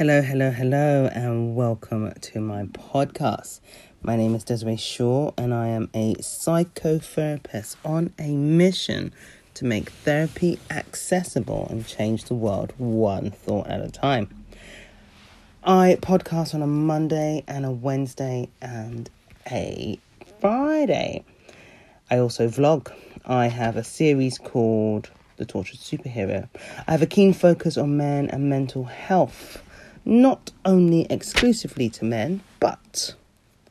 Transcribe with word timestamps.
Hello, 0.00 0.22
hello, 0.22 0.50
hello, 0.50 1.10
and 1.12 1.54
welcome 1.54 2.10
to 2.10 2.40
my 2.40 2.62
podcast. 2.62 3.60
My 4.00 4.16
name 4.16 4.34
is 4.34 4.44
Desiree 4.44 4.78
Shaw, 4.78 5.32
and 5.36 5.52
I 5.52 5.68
am 5.68 5.90
a 5.92 6.14
psychotherapist 6.14 7.76
on 7.84 8.14
a 8.18 8.34
mission 8.34 9.12
to 9.52 9.66
make 9.66 9.90
therapy 9.90 10.58
accessible 10.70 11.66
and 11.68 11.86
change 11.86 12.24
the 12.24 12.34
world 12.34 12.72
one 12.78 13.30
thought 13.30 13.66
at 13.66 13.82
a 13.82 13.90
time. 13.90 14.30
I 15.64 15.98
podcast 16.00 16.54
on 16.54 16.62
a 16.62 16.66
Monday 16.66 17.44
and 17.46 17.66
a 17.66 17.70
Wednesday 17.70 18.48
and 18.62 19.10
a 19.50 19.98
Friday. 20.40 21.26
I 22.10 22.16
also 22.16 22.48
vlog. 22.48 22.90
I 23.26 23.48
have 23.48 23.76
a 23.76 23.84
series 23.84 24.38
called 24.38 25.10
The 25.36 25.44
Tortured 25.44 25.80
Superhero. 25.80 26.48
I 26.88 26.92
have 26.92 27.02
a 27.02 27.06
keen 27.06 27.34
focus 27.34 27.76
on 27.76 27.98
men 27.98 28.30
and 28.30 28.48
mental 28.48 28.84
health, 28.84 29.62
not 30.10 30.50
only 30.64 31.06
exclusively 31.08 31.88
to 31.88 32.04
men, 32.04 32.40
but 32.58 33.14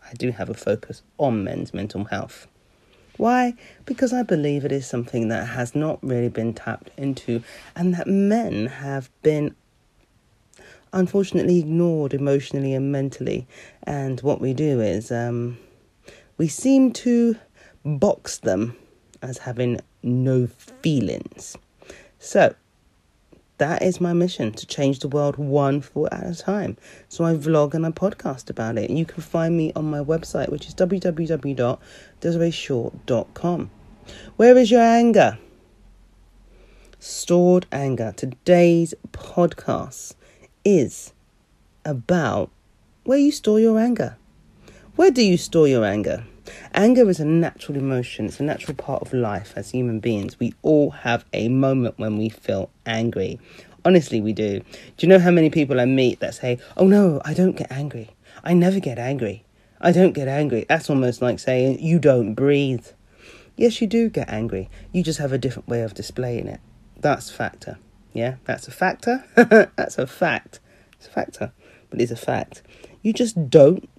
I 0.09 0.13
do 0.13 0.31
have 0.31 0.49
a 0.49 0.53
focus 0.53 1.03
on 1.17 1.43
men's 1.43 1.73
mental 1.73 2.05
health. 2.05 2.47
Why? 3.17 3.55
Because 3.85 4.13
I 4.13 4.23
believe 4.23 4.63
it 4.63 4.71
is 4.71 4.87
something 4.87 5.27
that 5.27 5.49
has 5.49 5.75
not 5.75 5.99
really 6.01 6.29
been 6.29 6.53
tapped 6.53 6.91
into 6.95 7.43
and 7.75 7.93
that 7.93 8.07
men 8.07 8.67
have 8.67 9.09
been 9.21 9.53
unfortunately 10.93 11.59
ignored 11.59 12.13
emotionally 12.13 12.73
and 12.73 12.89
mentally. 12.89 13.45
And 13.83 14.21
what 14.21 14.39
we 14.39 14.53
do 14.53 14.79
is 14.79 15.11
um, 15.11 15.57
we 16.37 16.47
seem 16.47 16.93
to 16.93 17.35
box 17.83 18.37
them 18.37 18.77
as 19.21 19.39
having 19.39 19.81
no 20.01 20.47
feelings. 20.47 21.57
So, 22.17 22.55
that 23.59 23.83
is 23.83 24.01
my 24.01 24.13
mission 24.13 24.51
to 24.53 24.65
change 24.65 24.97
the 24.99 25.07
world 25.07 25.37
one 25.37 25.81
foot 25.81 26.11
at 26.11 26.25
a 26.25 26.35
time. 26.35 26.77
So 27.07 27.23
I 27.25 27.35
vlog 27.35 27.73
and 27.73 27.85
I 27.85 27.91
podcast 27.91 28.49
about 28.49 28.77
it. 28.77 28.89
And 28.89 28.97
you 28.97 29.05
can 29.05 29.21
find 29.21 29.55
me 29.55 29.71
on 29.75 29.85
my 29.85 29.99
website, 29.99 30.49
which 30.49 30.67
is 30.67 30.73
www.desireeshaw.com. 30.75 33.71
Where 34.37 34.57
is 34.57 34.71
your 34.71 34.81
anger? 34.81 35.37
Stored 36.99 37.67
anger. 37.71 38.11
Today's 38.15 38.95
podcast 39.11 40.15
is 40.65 41.13
about 41.85 42.49
where 43.03 43.19
you 43.19 43.31
store 43.31 43.59
your 43.59 43.77
anger. 43.77 44.17
Where 44.95 45.11
do 45.11 45.23
you 45.23 45.37
store 45.37 45.67
your 45.67 45.85
anger? 45.85 46.25
Anger 46.73 47.09
is 47.09 47.19
a 47.19 47.25
natural 47.25 47.77
emotion, 47.77 48.25
it's 48.25 48.39
a 48.39 48.43
natural 48.43 48.75
part 48.75 49.01
of 49.01 49.13
life 49.13 49.53
as 49.55 49.71
human 49.71 49.99
beings. 49.99 50.39
We 50.39 50.53
all 50.61 50.91
have 50.91 51.25
a 51.33 51.49
moment 51.49 51.97
when 51.97 52.17
we 52.17 52.29
feel 52.29 52.69
angry. 52.85 53.39
Honestly, 53.85 54.21
we 54.21 54.33
do. 54.33 54.59
Do 54.59 54.65
you 54.99 55.07
know 55.07 55.19
how 55.19 55.31
many 55.31 55.49
people 55.49 55.79
I 55.79 55.85
meet 55.85 56.19
that 56.19 56.35
say, 56.35 56.59
Oh 56.77 56.87
no, 56.87 57.21
I 57.25 57.33
don't 57.33 57.55
get 57.55 57.71
angry. 57.71 58.11
I 58.43 58.53
never 58.53 58.79
get 58.79 58.99
angry. 58.99 59.43
I 59.81 59.91
don't 59.91 60.13
get 60.13 60.27
angry. 60.27 60.65
That's 60.67 60.89
almost 60.89 61.21
like 61.21 61.39
saying, 61.39 61.79
You 61.79 61.99
don't 61.99 62.33
breathe. 62.33 62.85
Yes, 63.55 63.81
you 63.81 63.87
do 63.87 64.09
get 64.09 64.29
angry. 64.29 64.69
You 64.91 65.03
just 65.03 65.19
have 65.19 65.33
a 65.33 65.37
different 65.37 65.67
way 65.67 65.81
of 65.81 65.93
displaying 65.93 66.47
it. 66.47 66.59
That's 66.97 67.29
a 67.29 67.33
factor. 67.33 67.77
Yeah, 68.13 68.35
that's 68.45 68.67
a 68.67 68.71
factor. 68.71 69.23
that's 69.75 69.97
a 69.97 70.07
fact. 70.07 70.59
It's 70.93 71.07
a 71.07 71.11
factor, 71.11 71.51
but 71.89 72.01
it's 72.01 72.11
a 72.11 72.17
fact. 72.17 72.61
You 73.01 73.13
just 73.13 73.49
don't 73.49 73.89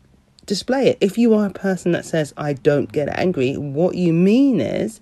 display 0.50 0.88
it. 0.88 0.98
If 1.00 1.16
you 1.16 1.32
are 1.34 1.46
a 1.46 1.52
person 1.52 1.92
that 1.92 2.04
says, 2.04 2.34
I 2.36 2.54
don't 2.54 2.90
get 2.90 3.08
angry, 3.16 3.56
what 3.56 3.94
you 3.94 4.12
mean 4.12 4.60
is, 4.60 4.98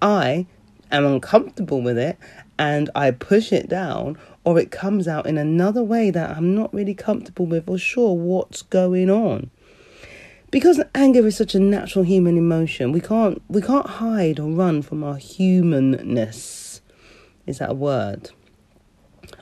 I 0.00 0.46
am 0.92 1.04
uncomfortable 1.04 1.82
with 1.82 1.98
it 1.98 2.16
and 2.60 2.90
I 2.94 3.10
push 3.10 3.52
it 3.52 3.68
down, 3.68 4.16
or 4.44 4.56
it 4.56 4.70
comes 4.70 5.08
out 5.08 5.26
in 5.26 5.36
another 5.36 5.82
way 5.82 6.12
that 6.12 6.36
I'm 6.36 6.54
not 6.54 6.72
really 6.72 6.94
comfortable 6.94 7.44
with 7.44 7.68
or 7.68 7.76
sure 7.76 8.14
what's 8.14 8.62
going 8.62 9.10
on. 9.10 9.50
Because 10.52 10.80
anger 10.94 11.26
is 11.26 11.36
such 11.36 11.56
a 11.56 11.58
natural 11.58 12.04
human 12.04 12.38
emotion, 12.38 12.92
we 12.92 13.00
can't 13.00 13.42
we 13.48 13.60
can't 13.60 13.88
hide 13.88 14.38
or 14.38 14.48
run 14.48 14.82
from 14.82 15.02
our 15.02 15.16
humanness. 15.16 16.80
Is 17.46 17.58
that 17.58 17.70
a 17.70 17.74
word? 17.74 18.30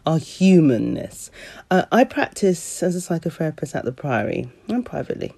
our 0.06 0.18
humanness. 0.18 1.30
Uh, 1.70 1.84
I 1.92 2.04
practice 2.04 2.82
as 2.82 2.96
a 2.96 2.98
psychotherapist 2.98 3.74
at 3.74 3.84
the 3.84 3.92
Priory 3.92 4.48
and 4.68 4.84
privately. 4.84 5.32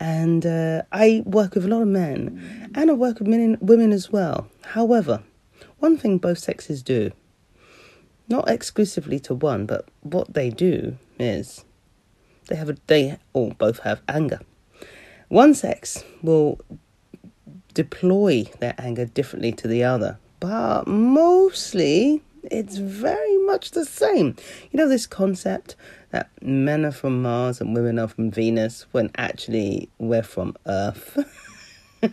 And 0.00 0.46
uh, 0.46 0.82
I 0.92 1.22
work 1.26 1.54
with 1.54 1.64
a 1.64 1.68
lot 1.68 1.82
of 1.82 1.88
men 1.88 2.70
and 2.74 2.90
I 2.90 2.94
work 2.94 3.18
with 3.18 3.28
men, 3.28 3.58
women 3.60 3.92
as 3.92 4.12
well. 4.12 4.48
However, 4.62 5.22
one 5.78 5.96
thing 5.96 6.18
both 6.18 6.38
sexes 6.38 6.82
do, 6.82 7.10
not 8.28 8.48
exclusively 8.48 9.18
to 9.20 9.34
one, 9.34 9.66
but 9.66 9.86
what 10.02 10.34
they 10.34 10.50
do 10.50 10.96
is 11.18 11.64
they 12.48 12.56
have 12.56 12.70
a, 12.70 12.76
they 12.86 13.18
all 13.32 13.50
both 13.58 13.80
have 13.80 14.00
anger. 14.08 14.40
One 15.28 15.54
sex 15.54 16.04
will 16.22 16.60
deploy 17.74 18.44
their 18.60 18.74
anger 18.78 19.04
differently 19.04 19.52
to 19.52 19.68
the 19.68 19.84
other, 19.84 20.18
but 20.40 20.86
mostly 20.86 22.22
it's 22.50 22.78
very 22.78 23.38
much 23.38 23.72
the 23.72 23.84
same. 23.84 24.36
You 24.70 24.78
know, 24.78 24.88
this 24.88 25.06
concept 25.06 25.76
that 26.10 26.30
men 26.42 26.84
are 26.84 26.92
from 26.92 27.22
Mars 27.22 27.60
and 27.60 27.74
women 27.74 27.98
are 27.98 28.08
from 28.08 28.30
Venus 28.30 28.86
when 28.92 29.10
actually 29.16 29.88
we're 29.98 30.22
from 30.22 30.56
Earth. 30.66 31.18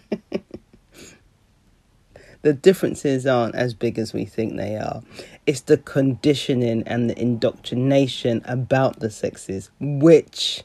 the 2.42 2.54
differences 2.54 3.26
aren't 3.26 3.56
as 3.56 3.74
big 3.74 3.98
as 3.98 4.14
we 4.14 4.26
think 4.26 4.56
they 4.56 4.76
are. 4.76 5.02
It's 5.46 5.62
the 5.62 5.78
conditioning 5.78 6.84
and 6.86 7.10
the 7.10 7.20
indoctrination 7.20 8.42
about 8.46 9.00
the 9.00 9.10
sexes, 9.10 9.72
which 9.80 10.64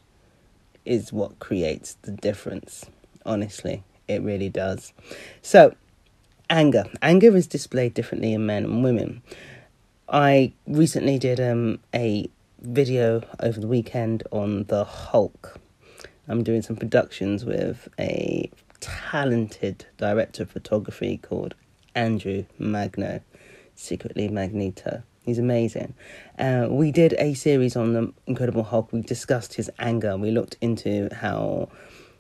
is 0.85 1.13
what 1.13 1.39
creates 1.39 1.95
the 2.03 2.13
difference. 2.13 2.85
Honestly, 3.25 3.83
it 4.09 4.23
really 4.23 4.49
does. 4.49 4.93
So, 5.41 5.75
anger. 6.49 6.85
Anger 7.01 7.37
is 7.37 7.47
displayed 7.47 7.95
differently 7.95 8.35
in 8.35 8.45
men 8.45 8.65
and 8.65 8.85
women. 8.85 9.23
I 10.13 10.53
recently 10.67 11.21
did 11.21 11.39
um, 11.39 11.79
a 11.95 12.29
video 12.61 13.23
over 13.39 13.61
the 13.61 13.69
weekend 13.69 14.25
on 14.33 14.65
the 14.65 14.85
Hulk. 14.85 15.61
I'm 16.27 16.43
doing 16.43 16.63
some 16.63 16.75
productions 16.75 17.45
with 17.45 17.89
a 17.97 18.51
talented 18.81 19.87
director 19.99 20.43
of 20.43 20.51
photography 20.51 21.19
called 21.19 21.55
Andrew 21.95 22.45
Magno, 22.59 23.21
secretly 23.77 24.27
Magneto. 24.27 25.05
He's 25.23 25.39
amazing. 25.39 25.95
Uh, 26.37 26.67
we 26.69 26.91
did 26.91 27.15
a 27.19 27.35
series 27.35 27.77
on 27.77 27.93
the 27.93 28.13
Incredible 28.27 28.65
Hulk. 28.65 28.93
We 28.93 29.03
discussed 29.03 29.55
his 29.55 29.71
anger. 29.79 30.17
We 30.17 30.33
looked 30.33 30.57
into 30.61 31.09
how 31.15 31.69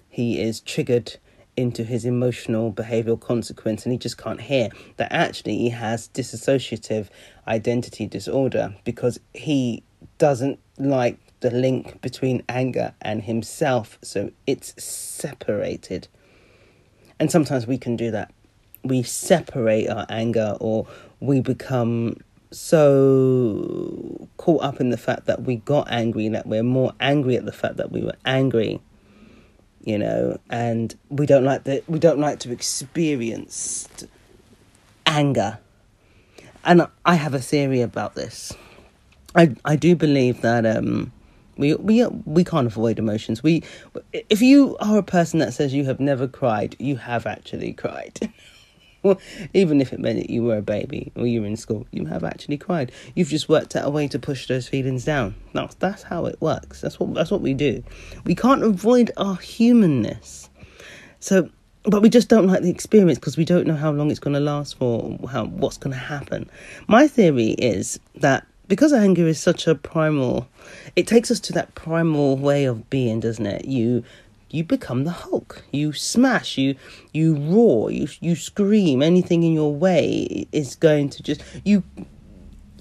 he 0.08 0.40
is 0.40 0.60
triggered 0.60 1.16
into 1.56 1.84
his 1.84 2.04
emotional 2.04 2.72
behavioral 2.72 3.20
consequence 3.20 3.84
and 3.84 3.92
he 3.92 3.98
just 3.98 4.16
can't 4.16 4.40
hear 4.40 4.70
that 4.96 5.12
actually 5.12 5.56
he 5.58 5.68
has 5.70 6.08
dissociative 6.08 7.08
identity 7.50 8.06
disorder 8.06 8.75
because 8.84 9.19
he 9.34 9.83
doesn't 10.19 10.59
like 10.78 11.19
the 11.41 11.50
link 11.50 12.00
between 12.00 12.43
anger 12.49 12.94
and 13.00 13.22
himself 13.22 13.99
so 14.03 14.31
it's 14.47 14.72
separated 14.83 16.09
and 17.19 17.31
sometimes 17.31 17.66
we 17.66 17.77
can 17.77 17.97
do 17.97 18.11
that 18.11 18.33
we 18.84 19.03
separate 19.03 19.88
our 19.88 20.06
anger 20.09 20.56
or 20.61 20.87
we 21.21 21.41
become 21.41 22.16
so 22.50 24.28
caught 24.37 24.62
up 24.62 24.81
in 24.81 24.91
the 24.91 24.97
fact 24.97 25.27
that 25.27 25.43
we 25.43 25.56
got 25.56 25.91
angry 25.91 26.28
that 26.28 26.47
we're 26.47 26.62
more 26.62 26.93
angry 27.00 27.37
at 27.37 27.44
the 27.44 27.53
fact 27.53 27.77
that 27.77 27.91
we 27.91 28.03
were 28.03 28.17
angry 28.25 28.81
you 29.82 29.99
know, 29.99 30.38
and 30.50 30.94
we 31.09 31.27
don't 31.27 31.44
like 31.44 31.65
that. 31.65 31.88
We 31.88 31.99
don't 31.99 32.19
like 32.19 32.41
to 32.41 32.53
experience 32.53 33.88
anger. 35.06 35.58
And 36.64 36.86
I 37.04 37.14
have 37.14 37.34
a 37.34 37.40
theory 37.40 37.80
about 37.80 38.14
this. 38.14 38.52
I 39.34 39.54
I 39.64 39.76
do 39.76 39.96
believe 39.96 40.40
that 40.42 40.66
um, 40.66 41.12
we 41.56 41.74
we 41.74 42.06
we 42.24 42.44
can't 42.44 42.66
avoid 42.66 42.98
emotions. 42.98 43.42
We 43.42 43.62
if 44.12 44.42
you 44.42 44.76
are 44.80 44.98
a 44.98 45.02
person 45.02 45.38
that 45.40 45.54
says 45.54 45.72
you 45.74 45.84
have 45.84 46.00
never 46.00 46.26
cried, 46.26 46.76
you 46.78 46.96
have 46.96 47.26
actually 47.26 47.72
cried. 47.72 48.32
even 49.54 49.80
if 49.80 49.92
it 49.92 50.00
meant 50.00 50.18
that 50.18 50.30
you 50.30 50.42
were 50.42 50.58
a 50.58 50.62
baby 50.62 51.12
or 51.16 51.26
you 51.26 51.40
were 51.40 51.46
in 51.46 51.56
school, 51.56 51.86
you 51.90 52.04
have 52.06 52.24
actually 52.24 52.58
cried. 52.58 52.92
You've 53.14 53.28
just 53.28 53.48
worked 53.48 53.74
out 53.76 53.86
a 53.86 53.90
way 53.90 54.08
to 54.08 54.18
push 54.18 54.46
those 54.46 54.68
feelings 54.68 55.04
down. 55.04 55.34
That's 55.52 55.74
that's 55.76 56.02
how 56.02 56.26
it 56.26 56.40
works. 56.40 56.80
That's 56.80 56.98
what 57.00 57.14
that's 57.14 57.30
what 57.30 57.40
we 57.40 57.54
do. 57.54 57.82
We 58.24 58.34
can't 58.34 58.62
avoid 58.62 59.10
our 59.16 59.36
humanness. 59.36 60.48
So, 61.20 61.50
but 61.85 62.03
we 62.03 62.11
just 62.11 62.29
don't 62.29 62.47
like 62.47 62.62
the 62.62 62.71
experience 62.71 63.19
because 63.19 63.37
we 63.37 63.44
don't 63.44 63.67
know 63.67 63.77
how 63.77 63.91
long 63.91 64.11
it's 64.11 64.21
going 64.21 64.35
to 64.35 64.41
last 64.41 64.77
for, 64.77 65.19
how 65.31 65.47
what's 65.47 65.79
going 65.79 65.93
to 65.93 65.99
happen. 65.99 66.49
My 66.87 67.09
theory 67.09 67.50
is 67.53 67.99
that 68.17 68.47
because 68.69 68.93
anger 68.93 69.27
is 69.27 69.41
such 69.41 69.67
a 69.67 69.75
primal, 69.75 70.49
it 70.94 71.06
takes 71.06 71.31
us 71.31 71.41
to 71.41 71.53
that 71.55 71.75
primal 71.75 72.37
way 72.37 72.65
of 72.65 72.88
being, 72.91 73.21
doesn't 73.21 73.47
it? 73.47 73.65
You 73.65 74.05
you 74.53 74.65
become 74.65 75.05
the 75.05 75.11
Hulk. 75.11 75.62
You 75.73 75.93
smash, 75.93 76.59
you 76.59 76.77
you 77.12 77.37
roar, 77.37 77.91
you 77.91 78.09
you 78.21 78.37
scream. 78.37 79.03
Anything 79.03 79.43
in 79.43 79.53
your 79.53 79.75
way 79.75 80.47
is 80.53 80.77
going 80.77 81.09
to 81.11 81.23
just 81.23 81.43
you. 81.65 81.82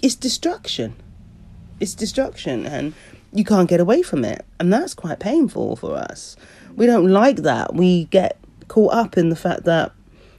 It's 0.02 0.16
destruction. 0.16 0.96
It's 1.80 1.94
destruction, 1.94 2.66
and 2.66 2.94
you 3.32 3.46
can't 3.46 3.70
get 3.70 3.80
away 3.80 4.02
from 4.02 4.26
it. 4.26 4.46
And 4.60 4.74
that's 4.74 4.94
quite 4.94 5.20
painful 5.20 5.76
for 5.78 5.96
us. 5.96 6.36
We 6.76 6.86
don't 6.86 7.08
like 7.08 7.38
that. 7.38 7.74
We 7.74 8.06
get 8.06 8.38
caught 8.70 8.94
up 8.94 9.18
in 9.18 9.30
the 9.30 9.36
fact 9.36 9.66
that 9.66 9.92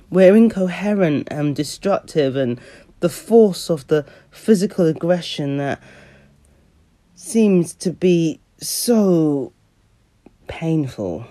we're 0.08 0.34
incoherent 0.34 1.28
and 1.30 1.54
destructive 1.54 2.34
and 2.36 2.58
the 3.00 3.08
force 3.08 3.70
of 3.70 3.86
the 3.88 4.04
physical 4.30 4.86
aggression 4.86 5.58
that 5.58 5.80
seems 7.14 7.74
to 7.74 7.92
be 7.92 8.40
so 8.58 9.52
painful 10.48 11.26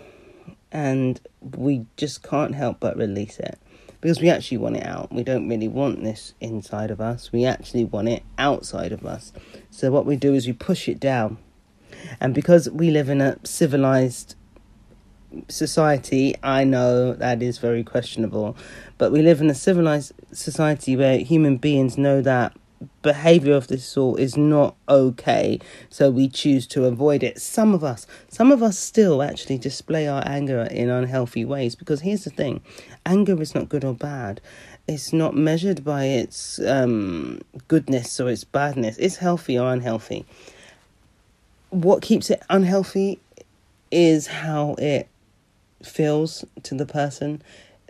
and 0.71 1.19
we 1.41 1.85
just 1.97 2.21
can't 2.23 2.55
help 2.55 2.79
but 2.79 2.95
release 2.95 3.39
it 3.39 3.59
because 4.01 4.21
we 4.21 4.29
actually 4.29 4.57
want 4.57 4.77
it 4.77 4.85
out. 4.85 5.11
We 5.11 5.23
don't 5.23 5.47
really 5.49 5.67
want 5.67 6.03
this 6.03 6.33
inside 6.39 6.89
of 6.89 7.01
us. 7.01 7.31
We 7.31 7.45
actually 7.45 7.85
want 7.85 8.07
it 8.07 8.23
outside 8.37 8.91
of 8.91 9.05
us. 9.05 9.33
So 9.71 9.91
what 9.91 10.05
we 10.05 10.15
do 10.15 10.33
is 10.33 10.47
we 10.47 10.53
push 10.53 10.87
it 10.87 10.99
down. 10.99 11.37
And 12.19 12.33
because 12.33 12.69
we 12.69 12.91
live 12.91 13.09
in 13.09 13.19
a 13.19 13.37
civilized 13.43 14.35
society, 15.47 16.35
I 16.43 16.63
know 16.63 17.13
that 17.13 17.41
is 17.41 17.57
very 17.57 17.83
questionable, 17.83 18.55
but 18.97 19.11
we 19.11 19.21
live 19.21 19.41
in 19.41 19.49
a 19.49 19.55
civilized 19.55 20.13
society 20.31 20.95
where 20.95 21.19
human 21.19 21.57
beings 21.57 21.97
know 21.97 22.21
that 22.21 22.55
behavior 23.01 23.53
of 23.53 23.67
this 23.67 23.85
sort 23.85 24.19
is 24.19 24.37
not 24.37 24.75
okay. 24.87 25.59
So 25.89 26.09
we 26.09 26.29
choose 26.29 26.65
to 26.67 26.85
avoid 26.85 27.23
it. 27.23 27.41
Some 27.41 27.73
of 27.73 27.83
us 27.83 28.07
some 28.29 28.51
of 28.51 28.63
us 28.63 28.77
still 28.77 29.21
actually 29.21 29.57
display 29.57 30.07
our 30.07 30.23
anger 30.25 30.61
in 30.71 30.89
unhealthy 30.89 31.45
ways 31.45 31.75
because 31.75 32.01
here's 32.01 32.23
the 32.23 32.29
thing 32.29 32.61
anger 33.05 33.41
is 33.41 33.53
not 33.53 33.69
good 33.69 33.83
or 33.83 33.93
bad. 33.93 34.41
It's 34.87 35.13
not 35.13 35.35
measured 35.35 35.83
by 35.83 36.05
its 36.05 36.59
um, 36.65 37.41
goodness 37.67 38.19
or 38.19 38.29
its 38.29 38.43
badness. 38.43 38.97
It's 38.97 39.17
healthy 39.17 39.57
or 39.59 39.71
unhealthy. 39.71 40.25
What 41.69 42.01
keeps 42.01 42.31
it 42.31 42.41
unhealthy 42.49 43.19
is 43.91 44.25
how 44.27 44.75
it 44.79 45.07
feels 45.83 46.45
to 46.63 46.75
the 46.75 46.85
person 46.85 47.41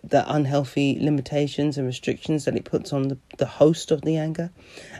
the 0.02 0.24
unhealthy 0.34 0.98
limitations 1.02 1.78
and 1.78 1.86
restrictions 1.86 2.46
that 2.46 2.56
it 2.56 2.64
puts 2.64 2.94
on 2.94 3.10
the, 3.10 3.18
the 3.38 3.46
host 3.46 3.92
of 3.92 4.02
the 4.04 4.16
anger 4.16 4.50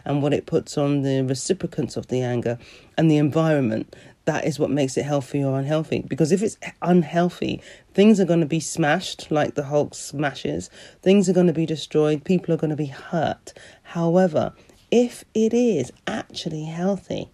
and 0.04 0.22
what 0.22 0.34
it 0.34 0.44
puts 0.44 0.76
on 0.76 1.00
the 1.00 1.22
reciprocants 1.22 1.96
of 1.96 2.08
the 2.08 2.20
anger 2.20 2.58
and 2.98 3.10
the 3.10 3.16
environment 3.16 3.96
that 4.26 4.44
is 4.44 4.58
what 4.58 4.70
makes 4.70 4.98
it 4.98 5.04
healthy 5.04 5.42
or 5.42 5.58
unhealthy. 5.58 6.04
Because 6.06 6.30
if 6.30 6.42
it's 6.42 6.58
unhealthy 6.82 7.62
things 7.94 8.20
are 8.20 8.26
going 8.26 8.40
to 8.40 8.46
be 8.46 8.60
smashed 8.60 9.30
like 9.30 9.54
the 9.54 9.64
hulk 9.64 9.94
smashes. 9.94 10.68
Things 11.00 11.28
are 11.28 11.32
going 11.32 11.46
to 11.46 11.52
be 11.54 11.66
destroyed. 11.66 12.22
People 12.24 12.52
are 12.52 12.58
going 12.58 12.70
to 12.70 12.76
be 12.76 12.86
hurt. 12.86 13.54
However 13.82 14.52
if 14.90 15.24
it 15.34 15.54
is 15.54 15.92
actually 16.06 16.64
healthy 16.64 17.30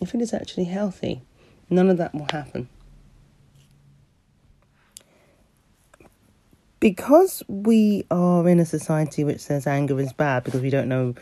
if 0.00 0.14
it 0.14 0.20
is 0.20 0.32
actually 0.32 0.64
healthy 0.64 1.22
none 1.68 1.90
of 1.90 1.96
that 1.96 2.14
will 2.14 2.28
happen 2.30 2.68
because 6.80 7.42
we 7.46 8.06
are 8.10 8.48
in 8.48 8.58
a 8.58 8.64
society 8.64 9.22
which 9.22 9.40
says 9.40 9.66
anger 9.66 10.00
is 10.00 10.12
bad 10.14 10.44
because 10.44 10.62
we 10.62 10.70
don't 10.70 10.88
know 10.88 11.14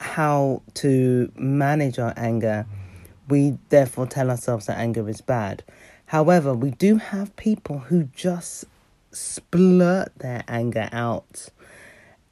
how 0.00 0.62
to 0.74 1.30
manage 1.36 1.98
our 1.98 2.12
anger, 2.16 2.66
we 3.28 3.56
therefore 3.68 4.06
tell 4.06 4.30
ourselves 4.30 4.66
that 4.66 4.78
anger 4.78 5.08
is 5.08 5.20
bad. 5.20 5.62
However, 6.06 6.52
we 6.54 6.72
do 6.72 6.96
have 6.96 7.34
people 7.36 7.78
who 7.78 8.04
just 8.14 8.64
splurt 9.12 10.08
their 10.18 10.42
anger 10.48 10.88
out. 10.92 11.48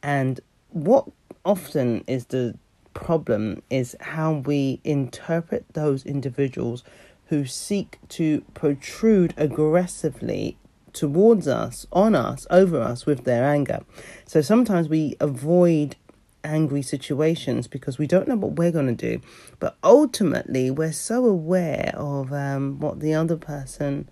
And 0.02 0.40
what 0.70 1.08
often 1.44 2.02
is 2.08 2.26
the 2.26 2.56
problem 2.92 3.62
is 3.70 3.96
how 4.00 4.32
we 4.32 4.80
interpret 4.82 5.64
those 5.74 6.04
individuals 6.04 6.82
who 7.26 7.44
seek 7.44 7.98
to 8.08 8.40
protrude 8.54 9.34
aggressively 9.36 10.56
towards 10.92 11.48
us, 11.48 11.86
on 11.92 12.14
us, 12.14 12.46
over 12.50 12.80
us 12.80 13.06
with 13.06 13.24
their 13.24 13.44
anger. 13.44 13.80
So 14.26 14.40
sometimes 14.40 14.88
we 14.88 15.16
avoid 15.20 15.96
angry 16.44 16.82
situations 16.82 17.66
because 17.66 17.98
we 17.98 18.06
don't 18.06 18.28
know 18.28 18.36
what 18.36 18.52
we're 18.52 18.72
going 18.72 18.94
to 18.94 19.16
do. 19.16 19.20
But 19.58 19.76
ultimately, 19.82 20.70
we're 20.70 20.92
so 20.92 21.24
aware 21.24 21.92
of 21.96 22.32
um, 22.32 22.80
what 22.80 23.00
the 23.00 23.14
other 23.14 23.36
person 23.36 24.08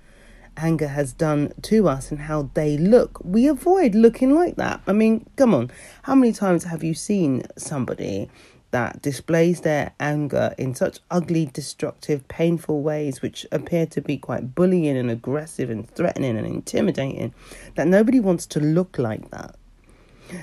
anger 0.57 0.89
has 0.89 1.13
done 1.13 1.53
to 1.63 1.89
us 1.89 2.11
and 2.11 2.21
how 2.21 2.51
they 2.55 2.79
look. 2.79 3.21
We 3.25 3.47
avoid 3.47 3.95
looking 3.95 4.35
like 4.35 4.57
that. 4.57 4.81
I 4.87 4.93
mean, 4.93 5.27
come 5.37 5.55
on. 5.55 5.71
How 6.03 6.15
many 6.15 6.33
times 6.33 6.65
have 6.65 6.83
you 6.83 6.95
seen 6.95 7.43
somebody 7.57 8.31
that 8.77 9.01
displays 9.01 9.63
their 9.63 9.91
anger 9.99 10.55
in 10.59 10.75
such 10.75 10.99
ugly, 11.11 11.47
destructive, 11.47 12.29
painful 12.29 12.83
ways, 12.83 13.23
which 13.23 13.47
appear 13.51 13.87
to 13.87 14.03
be 14.03 14.19
quite 14.19 14.55
bullying 14.55 14.99
and 14.99 15.11
aggressive 15.11 15.71
and 15.71 15.89
threatening 15.89 16.37
and 16.37 16.47
intimidating, 16.47 17.33
that 17.75 17.87
nobody 17.87 18.21
wants 18.21 18.45
to 18.45 18.61
look 18.61 18.99
like 18.99 19.31
that. 19.31 19.55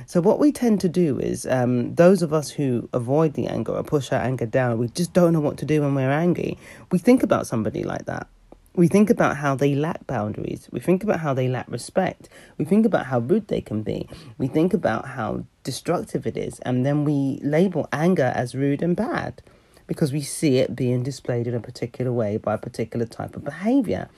So, 0.08 0.20
what 0.20 0.40
we 0.40 0.52
tend 0.52 0.82
to 0.82 0.90
do 0.90 1.20
is, 1.20 1.46
um, 1.46 1.94
those 1.94 2.24
of 2.24 2.34
us 2.34 2.50
who 2.50 2.90
avoid 2.92 3.36
the 3.36 3.46
anger 3.46 3.74
or 3.74 3.84
push 3.84 4.12
our 4.12 4.22
anger 4.22 4.48
down, 4.48 4.80
we 4.80 4.88
just 4.88 5.14
don't 5.14 5.34
know 5.34 5.40
what 5.40 5.58
to 5.58 5.66
do 5.66 5.84
when 5.84 5.94
we're 5.94 6.10
angry. 6.10 6.58
We 6.90 6.98
think 6.98 7.22
about 7.22 7.46
somebody 7.46 7.84
like 7.84 8.06
that 8.06 8.28
we 8.76 8.88
think 8.88 9.10
about 9.10 9.38
how 9.38 9.56
they 9.56 9.76
lack 9.76 10.08
boundaries. 10.08 10.68
We 10.72 10.80
think 10.80 11.04
about 11.04 11.20
how 11.20 11.34
they 11.34 11.48
lack 11.48 11.70
respect. 11.70 12.30
We 12.58 12.66
think 12.66 12.86
about 12.86 13.06
how 13.06 13.20
rude 13.20 13.48
they 13.48 13.62
can 13.62 13.84
be. 13.84 14.10
We 14.38 14.48
think 14.48 14.74
about 14.74 15.08
how 15.08 15.46
destructive 15.64 16.28
it 16.28 16.38
is. 16.38 16.60
And 16.60 16.86
then 16.86 17.06
we 17.06 17.40
label 17.42 17.88
anger 17.92 18.32
as 18.36 18.56
rude 18.56 18.82
and 18.82 18.96
bad 18.96 19.42
because 19.88 20.14
we 20.14 20.22
see 20.22 20.58
it 20.58 20.76
being 20.76 21.04
displayed 21.04 21.48
in 21.48 21.54
a 21.54 21.60
particular 21.60 22.12
way 22.12 22.38
by 22.38 22.54
a 22.54 22.58
particular 22.58 23.06
type 23.06 23.36
of 23.36 23.44
behavior. 23.44 24.10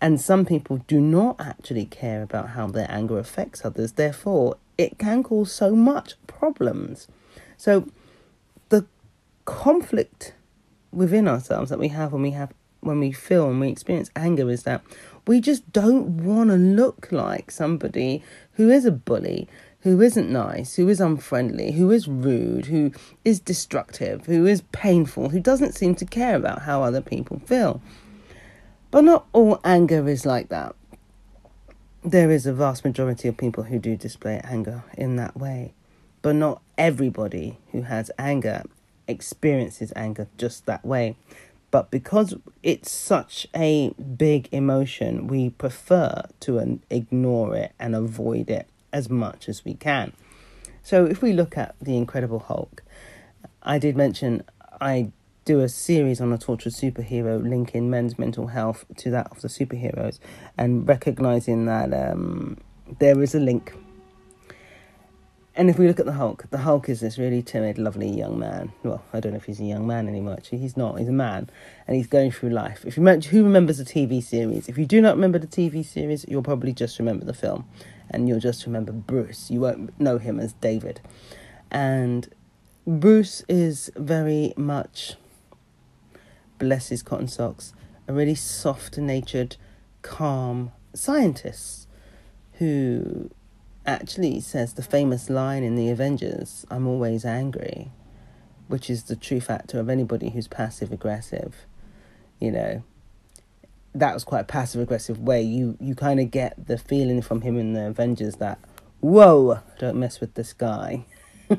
And 0.00 0.20
some 0.20 0.44
people 0.44 0.78
do 0.88 1.00
not 1.00 1.40
actually 1.40 1.84
care 1.86 2.22
about 2.22 2.50
how 2.50 2.66
their 2.66 2.90
anger 2.90 3.18
affects 3.18 3.64
others. 3.64 3.92
Therefore, 3.92 4.56
it 4.76 4.98
can 4.98 5.22
cause 5.22 5.52
so 5.52 5.76
much 5.76 6.14
problems. 6.26 7.06
So, 7.56 7.86
the 8.68 8.86
conflict 9.44 10.34
within 10.90 11.28
ourselves 11.28 11.70
that 11.70 11.78
we 11.78 11.88
have 11.88 12.12
when 12.12 12.22
we 12.22 12.32
have 12.32 12.52
when 12.80 12.98
we 12.98 13.12
feel 13.12 13.48
and 13.48 13.60
we 13.60 13.68
experience 13.68 14.10
anger 14.16 14.50
is 14.50 14.64
that 14.64 14.82
we 15.26 15.40
just 15.40 15.72
don't 15.72 16.24
want 16.24 16.50
to 16.50 16.56
look 16.56 17.12
like 17.12 17.50
somebody 17.50 18.24
who 18.54 18.68
is 18.68 18.84
a 18.84 18.90
bully, 18.90 19.48
who 19.82 20.00
isn't 20.00 20.30
nice, 20.30 20.76
who 20.76 20.88
is 20.88 21.00
unfriendly, 21.00 21.72
who 21.72 21.90
is 21.90 22.06
rude, 22.06 22.66
who 22.66 22.92
is 23.24 23.40
destructive, 23.40 24.26
who 24.26 24.46
is 24.46 24.62
painful, 24.72 25.30
who 25.30 25.40
doesn't 25.40 25.74
seem 25.74 25.94
to 25.96 26.04
care 26.04 26.36
about 26.36 26.62
how 26.62 26.82
other 26.82 27.00
people 27.00 27.40
feel. 27.46 27.82
But 28.92 29.02
not 29.02 29.26
all 29.32 29.60
anger 29.64 30.08
is 30.08 30.24
like 30.24 30.50
that. 30.50 30.76
There 32.04 32.30
is 32.30 32.46
a 32.46 32.52
vast 32.52 32.84
majority 32.84 33.26
of 33.28 33.36
people 33.36 33.64
who 33.64 33.78
do 33.78 33.96
display 33.96 34.40
anger 34.44 34.84
in 34.96 35.16
that 35.16 35.36
way. 35.36 35.74
But 36.20 36.36
not 36.36 36.62
everybody 36.78 37.58
who 37.72 37.82
has 37.82 38.10
anger 38.18 38.62
experiences 39.08 39.92
anger 39.96 40.28
just 40.38 40.66
that 40.66 40.84
way. 40.84 41.16
But 41.72 41.90
because 41.90 42.34
it's 42.62 42.90
such 42.90 43.48
a 43.56 43.90
big 43.90 44.48
emotion, 44.52 45.26
we 45.26 45.50
prefer 45.50 46.22
to 46.40 46.80
ignore 46.90 47.56
it 47.56 47.72
and 47.80 47.96
avoid 47.96 48.50
it 48.50 48.68
as 48.92 49.08
much 49.10 49.48
as 49.48 49.64
we 49.64 49.74
can. 49.74 50.12
So 50.82 51.04
if 51.04 51.22
we 51.22 51.32
look 51.32 51.56
at 51.56 51.74
The 51.80 51.96
Incredible 51.96 52.40
Hulk, 52.40 52.82
I 53.62 53.78
did 53.78 53.96
mention 53.96 54.42
I 54.80 55.12
do 55.44 55.60
a 55.60 55.68
series 55.68 56.20
on 56.20 56.32
a 56.32 56.38
tortured 56.38 56.72
superhero 56.72 57.42
linking 57.42 57.90
men's 57.90 58.18
mental 58.18 58.48
health 58.48 58.84
to 58.96 59.10
that 59.10 59.30
of 59.30 59.40
the 59.42 59.48
superheroes 59.48 60.18
and 60.56 60.86
recognizing 60.86 61.66
that 61.66 61.92
um, 61.92 62.56
there 62.98 63.20
is 63.22 63.34
a 63.34 63.40
link 63.40 63.72
and 65.54 65.68
if 65.68 65.78
we 65.78 65.86
look 65.86 66.00
at 66.00 66.06
the 66.06 66.12
Hulk, 66.12 66.46
the 66.50 66.58
Hulk 66.58 66.88
is 66.88 67.00
this 67.00 67.18
really 67.18 67.42
timid, 67.42 67.76
lovely 67.76 68.08
young 68.08 68.38
man. 68.38 68.72
Well, 68.82 69.02
I 69.12 69.20
don't 69.20 69.32
know 69.32 69.36
if 69.36 69.44
he's 69.44 69.60
a 69.60 69.64
young 69.64 69.86
man 69.86 70.08
anymore. 70.08 70.32
Actually, 70.34 70.58
he's 70.58 70.78
not. 70.78 70.98
He's 70.98 71.08
a 71.08 71.12
man, 71.12 71.50
and 71.86 71.94
he's 71.94 72.06
going 72.06 72.30
through 72.30 72.50
life. 72.50 72.86
If 72.86 72.96
you 72.96 73.02
remember, 73.02 73.26
who 73.26 73.44
remembers 73.44 73.76
the 73.76 73.84
TV 73.84 74.22
series? 74.22 74.70
If 74.70 74.78
you 74.78 74.86
do 74.86 75.02
not 75.02 75.14
remember 75.14 75.38
the 75.38 75.46
TV 75.46 75.84
series, 75.84 76.24
you'll 76.26 76.42
probably 76.42 76.72
just 76.72 76.98
remember 76.98 77.26
the 77.26 77.34
film, 77.34 77.68
and 78.12 78.28
you'll 78.28 78.40
just 78.40 78.66
remember 78.66 78.92
Bruce. 78.92 79.50
You 79.50 79.60
won't 79.60 79.98
know 79.98 80.18
him 80.18 80.38
as 80.38 80.52
David, 80.54 81.00
and 81.70 82.28
Bruce 82.86 83.44
is 83.48 83.90
very 83.96 84.52
much 84.56 85.14
bless 86.58 86.88
his 86.90 87.02
cotton 87.02 87.26
socks, 87.26 87.72
a 88.06 88.12
really 88.12 88.36
soft-natured, 88.36 89.56
calm 90.02 90.70
scientist 90.94 91.88
who 92.54 93.30
actually 93.84 94.38
says 94.40 94.74
the 94.74 94.82
famous 94.82 95.28
line 95.28 95.64
in 95.64 95.74
the 95.74 95.90
Avengers, 95.90 96.64
I'm 96.70 96.86
always 96.86 97.24
angry, 97.24 97.90
which 98.68 98.88
is 98.88 99.04
the 99.04 99.16
true 99.16 99.40
factor 99.40 99.80
of 99.80 99.88
anybody 99.88 100.30
who's 100.30 100.46
passive 100.46 100.92
aggressive. 100.92 101.66
You 102.38 102.52
know, 102.52 102.84
that 103.94 104.14
was 104.14 104.24
quite 104.24 104.40
a 104.40 104.44
passive 104.44 104.80
aggressive 104.80 105.18
way. 105.18 105.42
You 105.42 105.76
you 105.80 105.94
kind 105.94 106.20
of 106.20 106.30
get 106.30 106.66
the 106.66 106.78
feeling 106.78 107.22
from 107.22 107.42
him 107.42 107.58
in 107.58 107.74
the 107.74 107.86
Avengers 107.86 108.36
that, 108.36 108.58
whoa, 109.00 109.60
don't 109.78 109.96
mess 109.96 110.20
with 110.20 110.34
this 110.34 110.52
guy. 110.52 111.04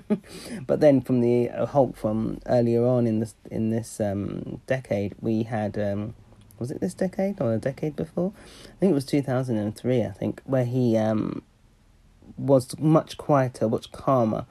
but 0.68 0.80
then 0.80 1.02
from 1.02 1.22
the 1.22 1.50
uh, 1.50 1.66
Hulk 1.68 1.96
from 1.96 2.40
earlier 2.48 2.86
on 2.86 3.06
in 3.06 3.20
this 3.20 3.36
in 3.52 3.70
this 3.70 4.00
um, 4.00 4.62
decade, 4.66 5.16
we 5.20 5.44
had 5.44 5.78
um, 5.78 6.16
was 6.58 6.72
it 6.72 6.82
this 6.82 6.94
decade 6.94 7.40
or 7.40 7.54
a 7.54 7.58
decade 7.58 7.96
before? 7.96 8.34
I 8.66 8.80
think 8.80 8.92
it 8.92 8.96
was 8.96 9.06
two 9.06 9.22
thousand 9.22 9.58
and 9.58 9.76
three. 9.76 10.04
I 10.04 10.12
think 10.12 10.42
where 10.46 10.66
he 10.66 10.98
um, 10.98 11.44
was 12.38 12.78
much 12.80 13.18
quieter, 13.18 13.70
much 13.70 13.92
calmer, 13.92 14.46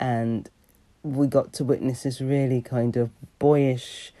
and 0.00 0.48
we 1.02 1.26
got 1.26 1.52
to 1.54 1.64
witness 1.64 2.04
this 2.04 2.20
really 2.20 2.62
kind 2.62 2.96
of 2.96 3.10
boyish 3.38 4.12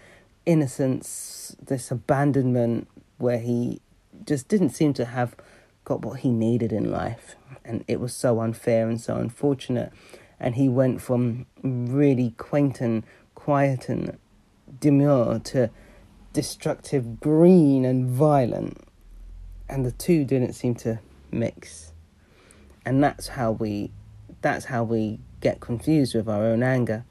innocence, 0.48 1.54
this 1.62 1.90
abandonment 1.90 2.88
where 3.18 3.38
he 3.38 3.80
just 4.24 4.48
didn't 4.48 4.70
seem 4.70 4.94
to 4.94 5.04
have 5.04 5.36
got 5.84 6.02
what 6.02 6.20
he 6.20 6.30
needed 6.30 6.72
in 6.72 6.90
life. 6.90 7.36
And 7.64 7.84
it 7.86 8.00
was 8.00 8.14
so 8.14 8.40
unfair 8.40 8.88
and 8.88 8.98
so 8.98 9.16
unfortunate. 9.16 9.92
And 10.40 10.54
he 10.54 10.68
went 10.68 11.02
from 11.02 11.44
really 11.62 12.30
quaint 12.38 12.80
and 12.80 13.04
quiet 13.34 13.90
and 13.90 14.16
demure 14.80 15.38
to 15.40 15.70
destructive, 16.32 17.20
green 17.20 17.84
and 17.84 18.06
violent. 18.06 18.78
And 19.68 19.84
the 19.84 19.92
two 19.92 20.24
didn't 20.24 20.54
seem 20.54 20.74
to 20.76 21.00
mix. 21.30 21.92
And 22.86 23.04
that's 23.04 23.28
how 23.28 23.52
we 23.52 23.90
that's 24.40 24.66
how 24.66 24.84
we 24.84 25.18
get 25.40 25.60
confused 25.60 26.14
with 26.14 26.28
our 26.28 26.44
own 26.44 26.62
anger 26.62 27.04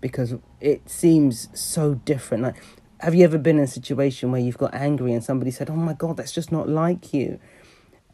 because 0.00 0.34
it 0.60 0.88
seems 0.88 1.48
so 1.52 1.94
different. 1.94 2.42
Like 2.42 2.56
have 3.00 3.14
you 3.14 3.24
ever 3.24 3.38
been 3.38 3.58
in 3.58 3.64
a 3.64 3.68
situation 3.68 4.30
where 4.30 4.40
you've 4.40 4.58
got 4.58 4.74
angry 4.74 5.12
and 5.12 5.24
somebody 5.24 5.50
said, 5.50 5.70
"Oh 5.70 5.76
my 5.76 5.94
god, 5.94 6.16
that's 6.18 6.32
just 6.32 6.52
not 6.52 6.68
like 6.68 7.12
you." 7.12 7.38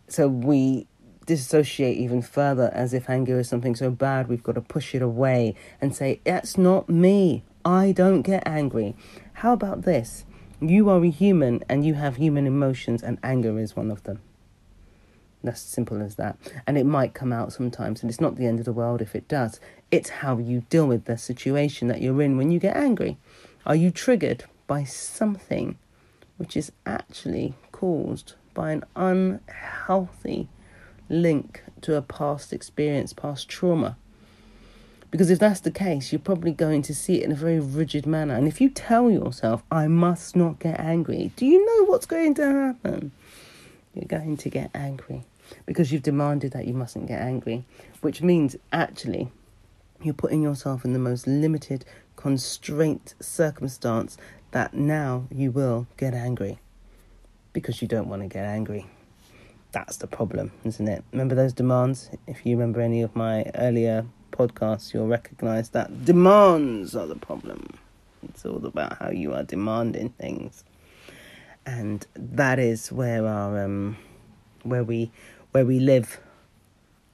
So 0.09 0.29
we 0.29 0.87
dissociate 1.27 1.99
even 1.99 2.23
further 2.23 2.71
as 2.73 2.95
if 2.95 3.11
anger 3.11 3.39
is 3.39 3.49
something 3.49 3.75
so 3.75 3.91
bad 3.91 4.29
we've 4.29 4.43
got 4.43 4.55
to 4.55 4.61
push 4.61 4.95
it 4.95 5.03
away 5.03 5.55
and 5.81 5.95
say, 5.95 6.21
That's 6.25 6.57
not 6.57 6.89
me. 6.89 7.43
I 7.65 7.93
don't 7.93 8.23
get 8.23 8.47
angry. 8.47 8.95
How 9.35 9.53
about 9.53 9.83
this? 9.83 10.25
You 10.61 10.89
are 10.89 11.05
a 11.05 11.11
human 11.11 11.65
and 11.69 11.85
you 11.85 11.95
have 11.95 12.17
human 12.17 12.47
emotions, 12.47 13.03
and 13.03 13.19
anger 13.23 13.59
is 13.59 13.77
one 13.77 13.91
of 13.91 14.05
them. 14.05 14.21
That's 15.43 15.61
simple 15.61 16.01
as 16.01 16.15
that. 16.15 16.39
And 16.67 16.79
it 16.79 16.87
might 16.87 17.13
come 17.13 17.33
out 17.33 17.53
sometimes, 17.53 18.01
and 18.01 18.11
it's 18.11 18.21
not 18.21 18.37
the 18.37 18.47
end 18.47 18.59
of 18.59 18.65
the 18.65 18.73
world 18.73 19.03
if 19.03 19.15
it 19.15 19.29
does. 19.29 19.61
It's 19.91 20.09
how 20.09 20.39
you 20.39 20.65
deal 20.71 20.87
with 20.87 21.05
the 21.05 21.19
situation 21.19 21.89
that 21.89 22.01
you're 22.01 22.23
in 22.23 22.37
when 22.37 22.51
you 22.51 22.59
get 22.59 22.77
angry. 22.77 23.19
Are 23.67 23.77
you 23.77 23.91
triggered 23.91 24.45
by 24.67 24.85
something 24.85 25.79
which 26.37 26.57
is 26.57 26.73
actually 26.85 27.55
caused 27.73 28.35
by 28.55 28.73
an 28.73 28.85
unhealthy 28.95 30.49
link 31.09 31.63
to 31.83 31.95
a 31.95 32.03
past 32.03 32.53
experience, 32.53 33.13
past 33.13 33.49
trauma. 33.49 33.97
Because 35.11 35.31
if 35.31 35.39
that's 35.39 35.61
the 35.61 35.71
case, 35.71 36.13
you're 36.13 36.19
probably 36.19 36.53
going 36.53 36.83
to 36.83 36.95
see 36.95 37.21
it 37.21 37.25
in 37.25 37.33
a 37.33 37.37
very 37.37 37.61
rigid 37.61 38.07
manner. 38.07 38.35
And 38.35 38.49
if 38.49 38.61
you 38.61 38.69
tell 38.69 39.11
yourself, 39.11 39.63
I 39.71 39.87
must 39.87 40.37
not 40.37 40.59
get 40.59 40.79
angry, 40.81 41.31
do 41.37 41.47
you 41.47 41.65
know 41.65 41.87
what's 41.87 42.07
going 42.07 42.35
to 42.35 42.45
happen? 42.45 43.13
You're 43.95 44.05
going 44.07 44.37
to 44.37 44.51
get 44.51 44.71
angry 44.75 45.25
because 45.65 45.93
you've 45.93 46.03
demanded 46.03 46.53
that 46.53 46.67
you 46.67 46.75
mustn't 46.75 47.07
get 47.07 47.21
angry, 47.21 47.65
which 48.01 48.21
means 48.21 48.57
actually 48.73 49.31
you're 50.03 50.13
putting 50.13 50.43
yourself 50.43 50.85
in 50.85 50.93
the 50.93 50.99
most 50.99 51.27
limited, 51.27 51.85
constraint 52.17 53.15
circumstance 53.21 54.19
that 54.57 54.73
now 54.73 55.27
you 55.31 55.51
will 55.51 55.87
get 55.99 56.15
angry 56.15 56.59
because 57.53 57.83
you 57.83 57.87
don't 57.87 58.09
want 58.09 58.23
to 58.23 58.27
get 58.27 58.47
angry. 58.47 58.87
That's 59.73 59.99
the 59.99 60.07
problem, 60.07 60.51
isn't 60.65 60.89
it? 60.89 61.05
Remember 61.13 61.35
those 61.35 61.53
demands? 61.53 62.09
If 62.27 62.47
you 62.47 62.57
remember 62.57 62.81
any 62.81 63.03
of 63.03 63.15
my 63.15 63.45
earlier 63.57 64.07
podcasts, 64.33 64.95
you'll 64.95 65.09
recognize 65.09 65.69
that 65.71 66.07
demands 66.07 66.97
are 66.97 67.07
the 67.07 67.17
problem. 67.17 67.69
It's 68.31 68.47
all 68.47 68.65
about 68.65 68.97
how 68.97 69.11
you 69.11 69.35
are 69.35 69.43
demanding 69.43 70.09
things. 70.19 70.65
And 71.67 72.07
that 72.15 72.59
is 72.59 72.91
where 72.91 73.27
our 73.27 73.63
um 73.63 73.99
where 74.63 74.85
we 74.85 75.11
where 75.53 75.67
we 75.67 75.81
live 75.81 76.19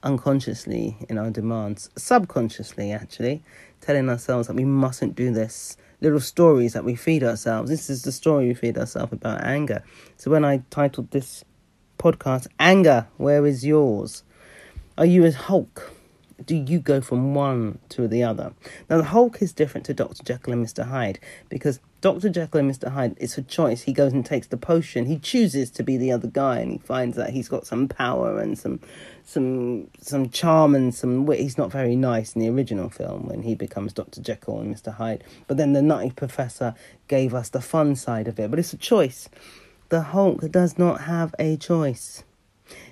unconsciously 0.01 0.95
in 1.09 1.17
our 1.17 1.29
demands, 1.29 1.89
subconsciously 1.97 2.93
actually, 2.93 3.43
telling 3.81 4.09
ourselves 4.09 4.47
that 4.47 4.55
we 4.55 4.63
mustn't 4.63 5.13
do 5.13 5.33
this 5.33 5.75
little 6.03 6.19
stories 6.19 6.73
that 6.73 6.83
we 6.83 6.95
feed 6.95 7.23
ourselves. 7.23 7.69
This 7.69 7.89
is 7.89 8.03
the 8.03 8.11
story 8.11 8.49
we 8.49 8.53
feed 8.53 8.77
ourselves 8.77 9.13
about 9.13 9.43
anger. 9.43 9.81
So 10.17 10.29
when 10.29 10.43
I 10.43 10.61
titled 10.69 11.11
this 11.11 11.45
podcast, 11.97 12.47
Anger, 12.59 13.07
Where 13.15 13.45
is 13.47 13.65
Yours? 13.65 14.23
Are 14.97 15.05
you 15.05 15.25
a 15.25 15.31
Hulk? 15.31 15.92
Do 16.45 16.55
you 16.55 16.79
go 16.79 17.01
from 17.01 17.35
one 17.35 17.79
to 17.89 18.07
the 18.07 18.23
other? 18.23 18.53
Now, 18.89 18.97
the 18.97 19.03
Hulk 19.05 19.41
is 19.41 19.53
different 19.53 19.85
to 19.87 19.93
Dr. 19.93 20.23
Jekyll 20.23 20.53
and 20.53 20.65
Mr. 20.65 20.87
Hyde 20.87 21.19
because 21.49 21.79
Dr. 22.01 22.29
Jekyll 22.29 22.59
and 22.59 22.71
Mr. 22.71 22.91
Hyde, 22.91 23.15
it's 23.17 23.37
a 23.37 23.41
choice. 23.41 23.83
He 23.83 23.93
goes 23.93 24.11
and 24.11 24.25
takes 24.25 24.47
the 24.47 24.57
potion. 24.57 25.05
He 25.05 25.17
chooses 25.19 25.69
to 25.71 25.83
be 25.83 25.95
the 25.95 26.11
other 26.11 26.27
guy 26.27 26.59
and 26.59 26.71
he 26.73 26.77
finds 26.79 27.15
that 27.15 27.29
he's 27.29 27.47
got 27.47 27.65
some 27.65 27.87
power 27.87 28.39
and 28.39 28.57
some 28.57 28.81
some 29.23 29.89
some 30.01 30.29
charm 30.29 30.75
and 30.75 30.93
some 30.93 31.25
wit. 31.25 31.39
He's 31.39 31.57
not 31.57 31.71
very 31.71 31.95
nice 31.95 32.33
in 32.35 32.41
the 32.41 32.49
original 32.49 32.89
film 32.89 33.27
when 33.27 33.43
he 33.43 33.55
becomes 33.55 33.93
Dr. 33.93 34.21
Jekyll 34.21 34.59
and 34.59 34.75
Mr. 34.75 34.93
Hyde. 34.95 35.23
But 35.47 35.55
then 35.57 35.71
the 35.71 35.81
Nutty 35.81 36.11
Professor 36.11 36.75
gave 37.07 37.33
us 37.33 37.47
the 37.47 37.61
fun 37.61 37.95
side 37.95 38.27
of 38.27 38.37
it. 38.37 38.49
But 38.49 38.59
it's 38.59 38.73
a 38.73 38.77
choice. 38.77 39.29
The 39.89 40.01
Hulk 40.01 40.51
does 40.51 40.77
not 40.77 41.01
have 41.01 41.33
a 41.39 41.55
choice. 41.55 42.23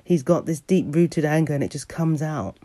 He's 0.03 0.23
got 0.23 0.45
this 0.45 0.61
deep 0.61 0.85
rooted 0.95 1.25
anger 1.25 1.53
and 1.53 1.63
it 1.63 1.71
just 1.71 1.87
comes 1.87 2.21
out. 2.21 2.57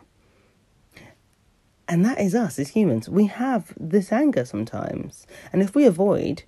And 1.88 2.04
that 2.04 2.20
is 2.20 2.34
us 2.34 2.58
as 2.58 2.70
humans. 2.70 3.08
We 3.08 3.26
have 3.26 3.72
this 3.78 4.12
anger 4.12 4.44
sometimes. 4.44 5.26
And 5.52 5.62
if 5.62 5.74
we 5.74 5.86
avoid, 5.86 6.42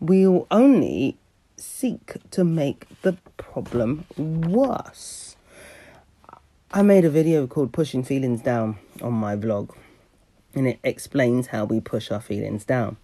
we'll 0.00 0.46
only 0.50 1.18
seek 1.56 2.16
to 2.30 2.44
make 2.44 2.86
the 3.02 3.16
problem 3.36 4.06
worse. 4.16 5.36
I 6.72 6.82
made 6.82 7.04
a 7.04 7.10
video 7.10 7.46
called 7.46 7.72
Pushing 7.72 8.02
Feelings 8.02 8.40
Down 8.40 8.78
on 9.00 9.12
my 9.12 9.36
blog, 9.36 9.72
and 10.54 10.66
it 10.66 10.80
explains 10.82 11.48
how 11.48 11.64
we 11.64 11.80
push 11.80 12.10
our 12.10 12.20
feelings 12.20 12.64
down. 12.64 12.96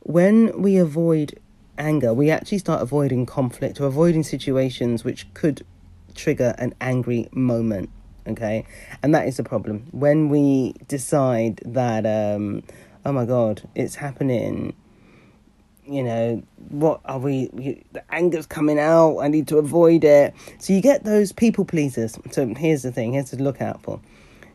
When 0.00 0.60
we 0.60 0.76
avoid 0.76 1.38
anger, 1.78 2.12
we 2.12 2.30
actually 2.30 2.58
start 2.58 2.82
avoiding 2.82 3.24
conflict 3.24 3.80
or 3.80 3.86
avoiding 3.86 4.22
situations 4.22 5.02
which 5.02 5.32
could 5.32 5.64
trigger 6.14 6.54
an 6.58 6.74
angry 6.80 7.28
moment. 7.32 7.90
Okay, 8.26 8.64
and 9.02 9.14
that 9.14 9.28
is 9.28 9.36
the 9.36 9.44
problem. 9.44 9.86
When 9.92 10.28
we 10.28 10.74
decide 10.88 11.60
that, 11.64 12.04
um, 12.06 12.62
oh 13.04 13.12
my 13.12 13.24
god, 13.24 13.68
it's 13.74 13.94
happening 13.94 14.74
you 15.88 16.02
know, 16.02 16.42
what 16.68 17.00
are 17.04 17.18
we? 17.18 17.46
The 17.92 18.02
anger's 18.12 18.46
coming 18.46 18.78
out. 18.78 19.18
I 19.18 19.28
need 19.28 19.48
to 19.48 19.58
avoid 19.58 20.04
it. 20.04 20.34
So 20.58 20.72
you 20.72 20.80
get 20.80 21.04
those 21.04 21.32
people 21.32 21.64
pleasers. 21.64 22.18
So 22.30 22.46
here's 22.56 22.82
the 22.82 22.92
thing. 22.92 23.12
Here's 23.12 23.30
to 23.30 23.36
look 23.36 23.60
out 23.60 23.82
for. 23.82 24.00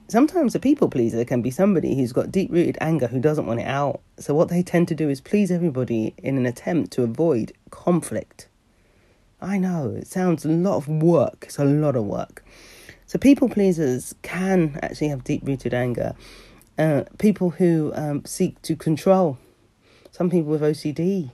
Sometimes 0.08 0.56
a 0.56 0.60
people 0.60 0.90
pleaser 0.90 1.24
can 1.24 1.42
be 1.42 1.52
somebody 1.52 1.96
who's 1.96 2.12
got 2.12 2.32
deep 2.32 2.52
rooted 2.52 2.78
anger 2.82 3.08
who 3.08 3.20
doesn't 3.20 3.46
want 3.46 3.62
it 3.62 3.68
out. 3.68 4.02
So 4.20 4.34
what 4.34 4.50
they 4.50 4.62
tend 4.62 4.90
to 4.90 4.96
do 4.96 5.10
is 5.10 5.22
please 5.22 5.52
everybody 5.52 6.14
in 6.18 6.38
an 6.38 6.46
attempt 6.46 6.92
to 6.94 7.04
avoid 7.04 7.54
conflict. 7.70 8.50
I 9.42 9.58
know 9.58 9.96
it 9.96 10.08
sounds 10.08 10.44
a 10.44 10.50
lot 10.50 10.76
of 10.76 10.90
work. 10.90 11.46
It's 11.48 11.58
a 11.58 11.66
lot 11.66 11.96
of 11.96 12.04
work. 12.04 12.44
So 13.12 13.20
people 13.20 13.50
pleasers 13.50 14.16
can 14.22 14.80
actually 14.82 15.10
have 15.10 15.26
deep 15.26 15.46
rooted 15.46 15.74
anger. 15.74 16.16
Uh, 16.78 17.04
people 17.18 17.50
who 17.50 17.92
um, 17.94 18.24
seek 18.24 18.62
to 18.62 18.74
control 18.74 19.38
some 20.12 20.30
people 20.30 20.50
with 20.50 20.62
OCD, 20.62 21.32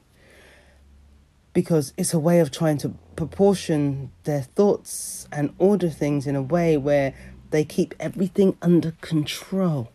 because 1.54 1.94
it's 1.96 2.16
a 2.16 2.20
way 2.20 2.40
of 2.40 2.50
trying 2.50 2.80
to 2.80 2.96
proportion 3.16 4.12
their 4.24 4.42
thoughts 4.42 5.28
and 5.32 5.54
order 5.60 5.88
things 5.88 6.26
in 6.26 6.36
a 6.36 6.42
way 6.42 6.78
where 6.78 7.14
they 7.52 7.64
keep 7.64 7.94
everything 8.00 8.58
under 8.64 8.96
control. 9.02 9.92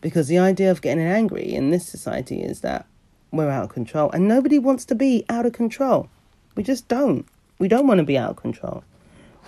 Because 0.00 0.26
the 0.26 0.38
idea 0.40 0.68
of 0.68 0.82
getting 0.82 1.06
angry 1.06 1.54
in 1.54 1.70
this 1.70 1.86
society 1.86 2.42
is 2.42 2.62
that 2.62 2.86
we're 3.30 3.50
out 3.50 3.62
of 3.62 3.70
control, 3.70 4.10
and 4.10 4.26
nobody 4.26 4.58
wants 4.58 4.84
to 4.86 4.96
be 4.96 5.24
out 5.28 5.46
of 5.46 5.52
control. 5.52 6.08
We 6.56 6.64
just 6.64 6.88
don't. 6.88 7.24
We 7.60 7.68
don't 7.68 7.86
want 7.86 7.98
to 7.98 8.04
be 8.04 8.18
out 8.18 8.30
of 8.30 8.36
control. 8.36 8.82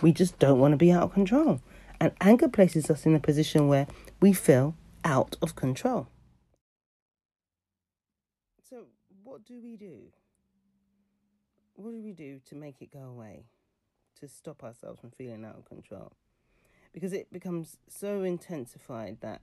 We 0.00 0.12
just 0.12 0.38
don't 0.38 0.60
want 0.60 0.70
to 0.70 0.76
be 0.76 0.92
out 0.92 1.02
of 1.02 1.12
control. 1.12 1.60
And 2.02 2.10
anger 2.20 2.48
places 2.48 2.90
us 2.90 3.06
in 3.06 3.14
a 3.14 3.20
position 3.20 3.68
where 3.68 3.86
we 4.20 4.32
feel 4.32 4.74
out 5.04 5.36
of 5.40 5.54
control. 5.54 6.08
So, 8.68 8.86
what 9.22 9.44
do 9.44 9.60
we 9.62 9.76
do? 9.76 10.08
What 11.74 11.92
do 11.92 12.02
we 12.02 12.10
do 12.10 12.40
to 12.46 12.56
make 12.56 12.82
it 12.82 12.92
go 12.92 13.04
away? 13.04 13.44
To 14.18 14.26
stop 14.26 14.64
ourselves 14.64 14.98
from 14.98 15.12
feeling 15.12 15.44
out 15.44 15.54
of 15.54 15.64
control? 15.64 16.10
Because 16.92 17.12
it 17.12 17.32
becomes 17.32 17.76
so 17.88 18.24
intensified 18.24 19.18
that 19.20 19.40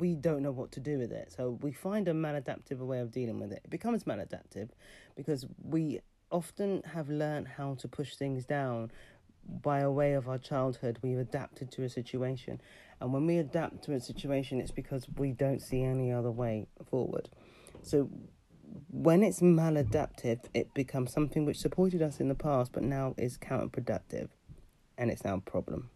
we 0.00 0.16
don't 0.16 0.42
know 0.42 0.50
what 0.50 0.72
to 0.72 0.80
do 0.80 0.98
with 0.98 1.12
it. 1.12 1.32
So 1.36 1.60
we 1.62 1.70
find 1.70 2.08
a 2.08 2.12
maladaptive 2.12 2.78
way 2.78 2.98
of 2.98 3.12
dealing 3.12 3.38
with 3.38 3.52
it. 3.52 3.60
It 3.62 3.70
becomes 3.70 4.02
maladaptive 4.02 4.70
because 5.14 5.46
we 5.62 6.00
often 6.32 6.82
have 6.92 7.08
learned 7.08 7.46
how 7.46 7.74
to 7.74 7.86
push 7.86 8.16
things 8.16 8.44
down 8.44 8.90
by 9.48 9.80
a 9.80 9.90
way 9.90 10.14
of 10.14 10.28
our 10.28 10.38
childhood, 10.38 10.98
we've 11.02 11.18
adapted 11.18 11.70
to 11.72 11.84
a 11.84 11.88
situation. 11.88 12.60
And 13.00 13.12
when 13.12 13.26
we 13.26 13.38
adapt 13.38 13.84
to 13.84 13.92
a 13.92 14.00
situation, 14.00 14.60
it's 14.60 14.70
because 14.70 15.06
we 15.16 15.32
don't 15.32 15.60
see 15.60 15.82
any 15.82 16.12
other 16.12 16.30
way 16.30 16.66
forward. 16.90 17.28
So 17.82 18.10
when 18.90 19.22
it's 19.22 19.40
maladaptive, 19.40 20.40
it 20.54 20.74
becomes 20.74 21.12
something 21.12 21.44
which 21.44 21.58
supported 21.58 22.02
us 22.02 22.20
in 22.20 22.28
the 22.28 22.34
past, 22.34 22.72
but 22.72 22.82
now 22.82 23.14
is 23.16 23.38
counterproductive, 23.38 24.28
and 24.98 25.10
it's 25.10 25.24
now 25.24 25.34
a 25.34 25.40
problem. 25.40 25.90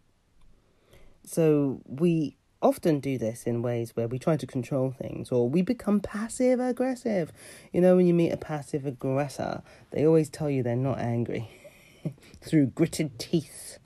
So 1.25 1.80
we 1.87 2.37
often 2.62 3.00
do 3.00 3.16
this 3.16 3.45
in 3.45 3.62
ways 3.62 3.97
where 3.97 4.09
we 4.09 4.19
try 4.19 4.37
to 4.37 4.47
control 4.47 4.90
things 4.90 5.33
or 5.33 5.49
we 5.49 5.62
become 5.62 6.00
passive 6.00 6.61
aggressive. 6.61 7.33
You 7.73 7.80
know, 7.80 7.97
when 7.97 8.07
you 8.07 8.14
meet 8.14 8.30
a 8.30 8.37
passive 8.37 8.85
aggressor, 8.85 9.62
they 9.92 10.07
always 10.07 10.28
tell 10.28 10.50
you 10.50 10.62
they're 10.62 10.76
not 10.76 10.99
angry 10.99 11.50
through 12.42 12.66
gritted 12.66 13.19
teeth 13.19 13.78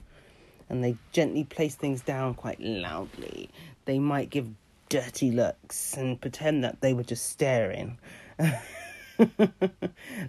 and 0.69 0.83
they 0.83 0.95
gently 1.11 1.43
place 1.43 1.75
things 1.75 2.01
down 2.01 2.33
quite 2.33 2.59
loudly. 2.59 3.49
They 3.85 3.99
might 3.99 4.29
give 4.29 4.49
dirty 4.89 5.31
looks 5.31 5.95
and 5.95 6.19
pretend 6.19 6.63
that 6.63 6.81
they 6.81 6.93
were 6.93 7.03
just 7.03 7.29
staring. 7.29 7.99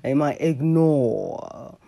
they 0.03 0.15
might 0.15 0.41
ignore 0.41 1.79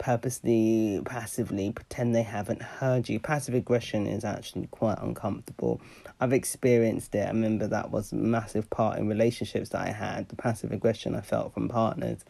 purposely, 0.00 1.00
passively 1.04 1.70
pretend 1.70 2.14
they 2.14 2.22
haven't 2.22 2.62
heard 2.62 3.08
you. 3.08 3.20
Passive 3.20 3.54
aggression 3.54 4.06
is 4.06 4.24
actually 4.24 4.66
quite 4.68 4.98
uncomfortable. 4.98 5.80
I've 6.20 6.32
experienced 6.32 7.14
it. 7.14 7.26
I 7.26 7.28
remember 7.28 7.66
that 7.66 7.90
was 7.90 8.10
a 8.10 8.16
massive 8.16 8.68
part 8.70 8.98
in 8.98 9.08
relationships 9.08 9.68
that 9.70 9.86
I 9.86 9.90
had, 9.90 10.28
the 10.30 10.36
passive 10.36 10.72
aggression 10.72 11.14
I 11.14 11.20
felt 11.20 11.52
from 11.52 11.68
partners, 11.68 12.24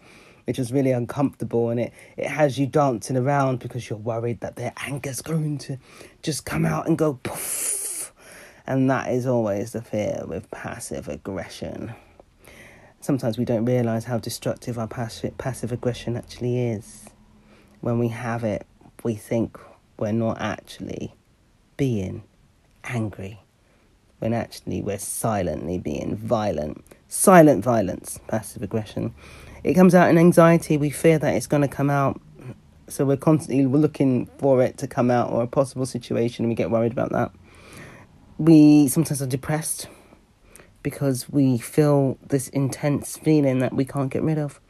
which 0.46 0.58
was 0.58 0.72
really 0.72 0.90
uncomfortable 0.90 1.70
and 1.70 1.80
it, 1.80 1.92
it 2.16 2.26
has 2.26 2.58
you 2.58 2.66
dancing 2.66 3.16
around 3.16 3.58
because 3.58 3.88
you're 3.88 3.98
worried 3.98 4.40
that 4.40 4.56
their 4.56 4.72
anger's 4.86 5.22
going 5.22 5.58
to 5.58 5.78
just 6.22 6.44
come 6.44 6.64
out 6.64 6.86
and 6.86 6.98
go 6.98 7.18
poof. 7.22 8.12
And 8.66 8.90
that 8.90 9.10
is 9.10 9.26
always 9.26 9.72
the 9.72 9.82
fear 9.82 10.22
with 10.26 10.50
passive 10.50 11.08
aggression. 11.08 11.94
Sometimes 13.00 13.38
we 13.38 13.44
don't 13.44 13.64
realise 13.64 14.04
how 14.04 14.18
destructive 14.18 14.78
our 14.78 14.86
passive, 14.86 15.36
passive 15.38 15.72
aggression 15.72 16.16
actually 16.16 16.58
is 16.58 17.10
when 17.80 17.98
we 17.98 18.08
have 18.08 18.44
it, 18.44 18.66
we 19.02 19.14
think 19.14 19.58
we're 19.98 20.12
not 20.12 20.40
actually 20.40 21.14
being 21.76 22.22
angry. 22.84 23.40
When 24.18 24.34
actually 24.34 24.82
we're 24.82 24.98
silently 24.98 25.78
being 25.78 26.14
violent. 26.14 26.84
Silent 27.08 27.64
violence, 27.64 28.20
passive 28.28 28.62
aggression. 28.62 29.14
It 29.62 29.74
comes 29.74 29.94
out 29.94 30.08
in 30.08 30.18
anxiety. 30.18 30.76
We 30.76 30.90
fear 30.90 31.18
that 31.18 31.34
it's 31.34 31.46
going 31.46 31.62
to 31.62 31.68
come 31.68 31.90
out. 31.90 32.20
So 32.88 33.04
we're 33.04 33.16
constantly 33.16 33.66
looking 33.66 34.26
for 34.38 34.62
it 34.62 34.78
to 34.78 34.88
come 34.88 35.10
out 35.10 35.30
or 35.30 35.42
a 35.42 35.46
possible 35.46 35.86
situation 35.86 36.44
and 36.44 36.50
we 36.50 36.56
get 36.56 36.70
worried 36.70 36.92
about 36.92 37.12
that. 37.12 37.30
We 38.38 38.88
sometimes 38.88 39.22
are 39.22 39.26
depressed 39.26 39.86
because 40.82 41.28
we 41.28 41.58
feel 41.58 42.18
this 42.26 42.48
intense 42.48 43.16
feeling 43.16 43.58
that 43.60 43.74
we 43.74 43.84
can't 43.84 44.10
get 44.10 44.22
rid 44.22 44.38
of. 44.38 44.60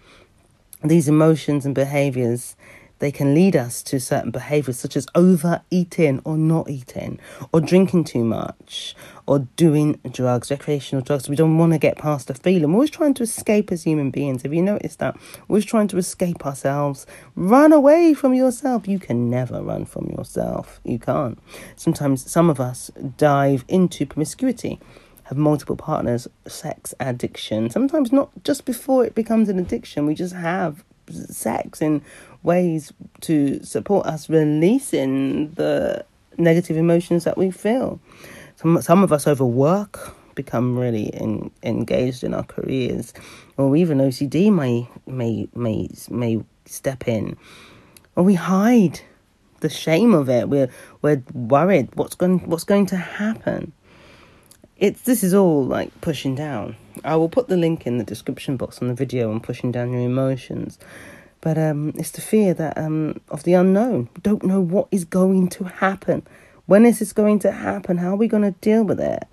These 0.83 1.09
emotions 1.09 1.65
and 1.65 1.75
behaviors 1.75 2.57
they 3.01 3.11
can 3.11 3.35
lead 3.35 3.57
us 3.57 3.83
to 3.83 3.99
certain 3.99 4.31
behaviors 4.31 4.79
such 4.79 4.97
as 4.97 5.07
overeating 5.15 6.21
or 6.25 6.37
not 6.39 6.71
eating, 6.71 7.19
or 7.53 7.61
drinking 7.61 8.05
too 8.05 8.25
much, 8.25 8.95
or 9.27 9.41
doing 9.57 9.99
drugs, 10.11 10.51
recreational 10.51 11.03
drugs. 11.03 11.29
We 11.29 11.37
don't 11.37 11.59
want 11.59 11.73
to 11.73 11.79
get 11.79 11.99
past 11.99 12.29
the 12.29 12.35
feeling. 12.35 12.71
We're 12.71 12.77
always 12.77 12.91
trying 12.91 13.15
to 13.15 13.23
escape 13.23 13.73
as 13.73 13.83
human 13.83 14.11
beings. 14.11 14.43
Have 14.43 14.55
you 14.55 14.63
noticed 14.63 15.01
that? 15.01 15.17
We're 15.49 15.55
always 15.55 15.65
trying 15.65 15.89
to 15.89 15.99
escape 15.99 16.47
ourselves. 16.47 17.07
Run 17.35 17.73
away 17.73 18.15
from 18.15 18.35
yourself. 18.35 18.87
You 18.87 18.99
can 18.99 19.29
never 19.29 19.63
run 19.63 19.85
from 19.85 20.07
yourself. 20.17 20.81
You 20.85 20.99
can't. 20.99 21.39
Sometimes 21.77 22.31
some 22.31 22.49
of 22.49 22.61
us 22.61 22.91
dive 23.17 23.65
into 23.69 24.07
promiscuity 24.07 24.79
have 25.25 25.39
multiple 25.39 25.77
partners, 25.77 26.27
sex 26.49 26.93
addiction. 26.99 27.71
Sometimes 27.71 28.11
not 28.11 28.31
just 28.43 28.65
before 28.65 29.05
it 29.05 29.15
becomes 29.15 29.49
an 29.49 29.61
addiction, 29.61 30.05
we 30.05 30.13
just 30.17 30.35
have 30.35 30.83
sex 31.09 31.81
in 31.81 32.03
ways 32.43 32.93
to 33.23 33.63
support 33.63 34.07
us 34.07 34.29
releasing 34.29 35.51
the 35.53 36.05
negative 36.39 36.77
emotions 36.77 37.25
that 37.25 37.37
we 37.37 37.51
feel. 37.51 38.01
Some 38.57 38.81
some 38.83 39.03
of 39.03 39.13
us 39.13 39.27
overwork, 39.27 40.17
become 40.35 40.79
really 40.79 41.05
in, 41.09 41.51
engaged 41.63 42.25
in 42.25 42.35
our 42.35 42.45
careers, 42.45 43.13
or 43.57 43.77
even 43.77 43.99
OCD 43.99 44.53
may 44.53 44.89
may 45.07 45.49
may 45.55 45.89
may 46.09 46.43
step 46.67 47.09
in, 47.09 47.37
or 48.17 48.25
we 48.25 48.35
hide 48.35 49.01
the 49.61 49.69
shame 49.69 50.15
of 50.15 50.29
it. 50.29 50.49
We're 50.49 50.71
we're 51.03 51.23
worried 51.35 51.89
what's 51.95 52.15
going 52.15 52.41
what's 52.41 52.65
going 52.65 52.87
to 52.87 52.97
happen. 52.97 53.73
It's 54.77 55.03
this 55.03 55.23
is 55.23 55.35
all 55.35 55.65
like 55.65 56.01
pushing 56.01 56.35
down. 56.35 56.77
I 57.05 57.17
will 57.17 57.29
put 57.29 57.49
the 57.49 57.57
link 57.57 57.87
in 57.87 57.99
the 57.99 58.05
description 58.05 58.57
box 58.57 58.81
on 58.81 58.89
the 58.89 58.95
video 58.95 59.31
on 59.31 59.41
pushing 59.41 59.73
down 59.73 59.93
your 59.93 60.03
emotions. 60.03 60.79
But 61.41 61.57
um, 61.57 61.95
it's 61.97 62.11
the 62.11 62.21
fear 62.21 62.53
that 62.55 62.77
um, 62.77 63.21
of 63.31 63.45
the 63.45 63.55
unknown. 63.55 64.11
We 64.15 64.21
don't 64.23 64.43
know 64.45 64.61
what 64.61 64.89
is 64.91 65.05
going 65.05 65.49
to 65.51 65.65
happen. 65.65 66.27
When 66.67 66.85
is 66.85 66.99
this 66.99 67.13
going 67.13 67.39
to 67.41 67.53
happen? 67.53 67.99
How 67.99 68.11
are 68.11 68.17
we 68.17 68.29
going 68.29 68.43
to 68.43 68.59
deal 68.61 68.85
with 68.85 69.01
it? 69.01 69.27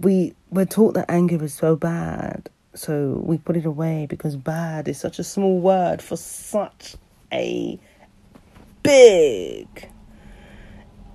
We 0.00 0.34
we're 0.50 0.64
taught 0.64 0.94
that 0.94 1.10
anger 1.10 1.42
is 1.44 1.52
so 1.52 1.76
bad, 1.76 2.48
so 2.74 3.20
we 3.24 3.36
put 3.36 3.56
it 3.56 3.66
away 3.66 4.06
because 4.08 4.36
bad 4.36 4.88
is 4.88 4.98
such 4.98 5.18
a 5.18 5.24
small 5.24 5.60
word 5.60 6.00
for 6.00 6.16
such 6.16 6.96
a 7.30 7.78
big, 8.82 9.88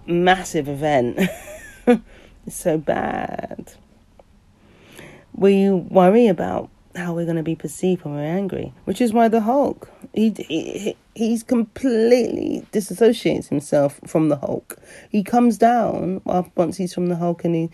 massive 0.06 0.70
event. 0.70 1.20
it's 1.88 2.56
so 2.56 2.78
bad. 2.78 3.74
We 5.34 5.70
worry 5.72 6.28
about 6.28 6.70
how 6.96 7.14
we're 7.14 7.26
going 7.26 7.38
to 7.38 7.44
be 7.44 7.56
perceived 7.56 8.04
when 8.04 8.16
we're 8.16 8.22
angry, 8.22 8.74
which 8.86 9.02
is 9.02 9.14
why 9.14 9.28
the 9.28 9.42
Hulk 9.42 9.90
he, 10.16 10.30
he 10.48 10.96
he's 11.14 11.44
completely 11.44 12.66
disassociates 12.72 13.50
himself 13.50 14.00
from 14.06 14.30
the 14.30 14.38
Hulk. 14.38 14.78
He 15.10 15.24
comes 15.24 15.58
down 15.58 16.22
once 16.56 16.78
he's 16.78 16.94
from 16.94 17.08
the 17.08 17.18
Hulk 17.18 17.44
and 17.44 17.56
he 17.56 17.70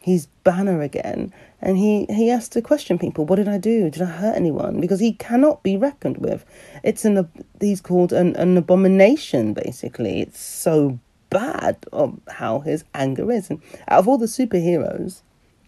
he's 0.00 0.26
Banner 0.42 0.82
again, 0.82 1.32
and 1.62 1.78
he 1.78 2.06
he 2.10 2.28
has 2.28 2.48
to 2.50 2.60
question 2.60 2.98
people. 2.98 3.24
What 3.24 3.36
did 3.36 3.48
I 3.48 3.58
do? 3.58 3.90
Did 3.90 4.02
I 4.02 4.06
hurt 4.06 4.36
anyone? 4.36 4.80
Because 4.80 5.00
he 5.00 5.12
cannot 5.12 5.62
be 5.62 5.76
reckoned 5.76 6.18
with. 6.18 6.44
It's 6.82 7.04
an 7.04 7.28
he's 7.60 7.80
called 7.80 8.12
an 8.12 8.34
an 8.36 8.56
abomination. 8.56 9.54
Basically, 9.54 10.20
it's 10.20 10.40
so 10.40 10.98
bad 11.30 11.76
of 11.92 12.20
how 12.28 12.60
his 12.60 12.84
anger 12.94 13.30
is. 13.30 13.50
And 13.50 13.62
out 13.88 14.00
of 14.00 14.08
all 14.08 14.18
the 14.18 14.26
superheroes, 14.26 15.22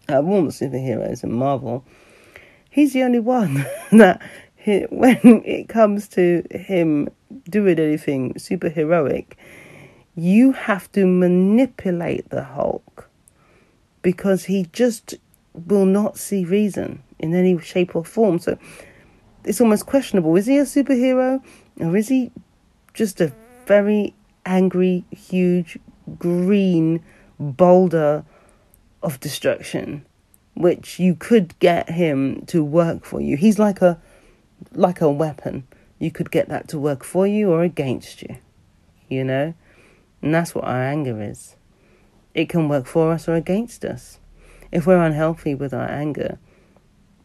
out 0.09 0.25
of 0.25 0.29
all 0.29 0.43
the 0.43 0.51
superheroes 0.51 1.25
in 1.25 1.33
Marvel 1.33 1.85
he's 2.77 2.93
the 2.93 3.03
only 3.03 3.19
one 3.19 3.65
that 3.93 4.21
he, 4.55 4.83
when 4.91 5.19
it 5.47 5.67
comes 5.69 6.07
to 6.09 6.45
him 6.51 7.09
doing 7.49 7.79
anything 7.79 8.39
super 8.39 8.69
heroic, 8.69 9.39
you 10.15 10.53
have 10.53 10.93
to 10.93 11.07
manipulate 11.07 12.29
the 12.29 12.45
Hulk 12.45 13.09
because 14.03 14.45
he 14.45 14.69
just 14.73 15.15
will 15.55 15.87
not 15.87 16.19
see 16.19 16.45
reason 16.45 17.03
in 17.19 17.35
any 17.35 17.59
shape 17.61 17.97
or 17.97 18.05
form. 18.05 18.39
So 18.39 18.59
it's 19.45 19.61
almost 19.61 19.87
questionable. 19.87 20.37
Is 20.37 20.45
he 20.45 20.59
a 20.59 20.65
superhero 20.65 21.43
or 21.81 21.97
is 21.97 22.09
he 22.09 22.31
just 22.93 23.23
a 23.23 23.33
very 23.65 24.15
angry, 24.45 25.05
huge, 25.11 25.79
green 26.19 27.03
boulder 27.41 28.25
of 29.03 29.19
destruction? 29.21 30.05
Which 30.57 30.99
you 30.99 31.15
could 31.15 31.57
get 31.59 31.91
him 31.91 32.45
to 32.47 32.65
work 32.65 33.05
for 33.05 33.21
you. 33.21 33.37
He's 33.37 33.59
like 33.59 33.83
a 33.83 34.01
like 34.73 35.01
a 35.01 35.11
weapon. 35.11 35.67
You 35.99 36.11
could 36.11 36.31
get 36.31 36.49
that 36.49 36.69
to 36.69 36.79
work 36.79 37.05
for 37.05 37.27
you 37.27 37.53
or 37.53 37.63
against 37.63 38.23
you. 38.23 38.37
You 39.09 39.25
know? 39.25 39.55
And 40.23 40.35
that's 40.35 40.55
what 40.55 40.65
our 40.65 40.83
anger 40.83 41.23
is. 41.23 41.57
It 42.35 42.49
can 42.49 42.69
work 42.69 42.87
for 42.87 43.13
us 43.13 43.29
or 43.29 43.35
against 43.35 43.85
us. 43.85 44.19
If 44.73 44.87
we're 44.87 45.03
unhealthy 45.03 45.55
with 45.55 45.73
our 45.73 45.89
anger, 45.89 46.39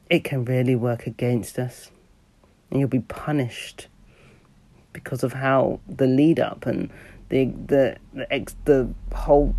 it 0.09 0.23
can 0.23 0.45
really 0.45 0.75
work 0.75 1.07
against 1.07 1.57
us. 1.57 1.89
And 2.69 2.79
you'll 2.79 2.89
be 2.89 2.99
punished 2.99 3.87
because 4.93 5.23
of 5.23 5.33
how 5.33 5.79
the 5.87 6.05
lead 6.05 6.39
up 6.39 6.65
and 6.65 6.89
the 7.29 7.45
the 7.45 7.97
the, 8.13 8.33
ex, 8.33 8.55
the 8.65 8.89
whole 9.13 9.55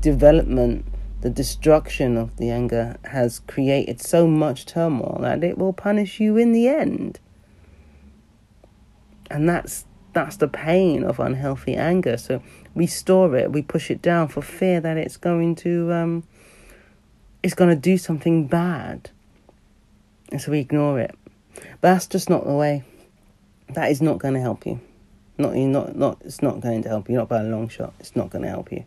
development 0.00 0.84
the 1.24 1.30
destruction 1.30 2.18
of 2.18 2.36
the 2.36 2.50
anger 2.50 2.98
has 3.04 3.38
created 3.46 3.98
so 3.98 4.26
much 4.26 4.66
turmoil 4.66 5.16
that 5.22 5.42
it 5.42 5.56
will 5.56 5.72
punish 5.72 6.20
you 6.20 6.36
in 6.36 6.52
the 6.52 6.68
end. 6.68 7.18
And 9.30 9.48
that's 9.48 9.86
that's 10.12 10.36
the 10.36 10.48
pain 10.48 11.02
of 11.02 11.18
unhealthy 11.18 11.76
anger. 11.76 12.18
So 12.18 12.42
we 12.74 12.86
store 12.86 13.34
it, 13.36 13.50
we 13.52 13.62
push 13.62 13.90
it 13.90 14.02
down 14.02 14.28
for 14.28 14.42
fear 14.42 14.82
that 14.82 14.98
it's 14.98 15.16
going 15.16 15.54
to 15.56 15.90
um, 15.94 16.24
it's 17.42 17.54
going 17.54 17.70
to 17.70 17.80
do 17.80 17.96
something 17.96 18.46
bad, 18.46 19.08
and 20.30 20.42
so 20.42 20.52
we 20.52 20.58
ignore 20.60 21.00
it. 21.00 21.16
But 21.54 21.94
that's 21.94 22.06
just 22.06 22.28
not 22.28 22.44
the 22.44 22.52
way. 22.52 22.84
That 23.70 23.90
is 23.90 24.02
not 24.02 24.18
going 24.18 24.34
to 24.34 24.40
help 24.40 24.66
you. 24.66 24.78
Not 25.38 25.56
you 25.56 25.68
not 25.68 25.96
not 25.96 26.18
it's 26.22 26.42
not 26.42 26.60
going 26.60 26.82
to 26.82 26.90
help 26.90 27.08
you, 27.08 27.16
not 27.16 27.30
by 27.30 27.40
a 27.40 27.44
long 27.44 27.70
shot. 27.70 27.94
It's 27.98 28.14
not 28.14 28.28
going 28.28 28.42
to 28.42 28.50
help 28.50 28.70
you. 28.70 28.84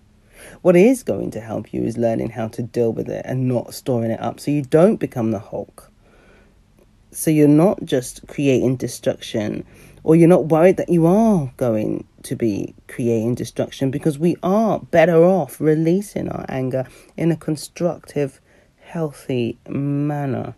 What 0.62 0.76
is 0.76 1.04
going 1.04 1.32
to 1.32 1.40
help 1.40 1.74
you 1.74 1.84
is 1.84 1.98
learning 1.98 2.32
how 2.32 2.48
to 2.50 2.64
deal 2.64 2.92
with 2.92 3.10
it 3.10 3.26
and 3.26 3.48
not 3.48 3.74
storing 3.74 4.12
it 4.12 4.20
up 4.20 4.40
so 4.40 4.52
you 4.52 4.62
don't 4.62 4.98
become 4.98 5.32
the 5.32 5.40
Hulk. 5.40 5.92
So 7.12 7.32
you're 7.32 7.48
not 7.48 7.84
just 7.86 8.28
creating 8.28 8.76
destruction 8.76 9.66
or 10.04 10.16
you're 10.16 10.28
not 10.28 10.46
worried 10.46 10.78
that 10.78 10.90
you 10.90 11.06
are 11.06 11.52
going 11.58 12.06
to 12.24 12.36
be 12.36 12.76
creating 12.88 13.36
destruction 13.36 13.92
because 13.92 14.20
we 14.20 14.36
are 14.44 14.80
better 14.80 15.24
off 15.24 15.60
releasing 15.60 16.30
our 16.30 16.46
anger 16.48 16.86
in 17.16 17.32
a 17.32 17.36
constructive, 17.36 18.40
healthy 18.80 19.58
manner. 19.68 20.56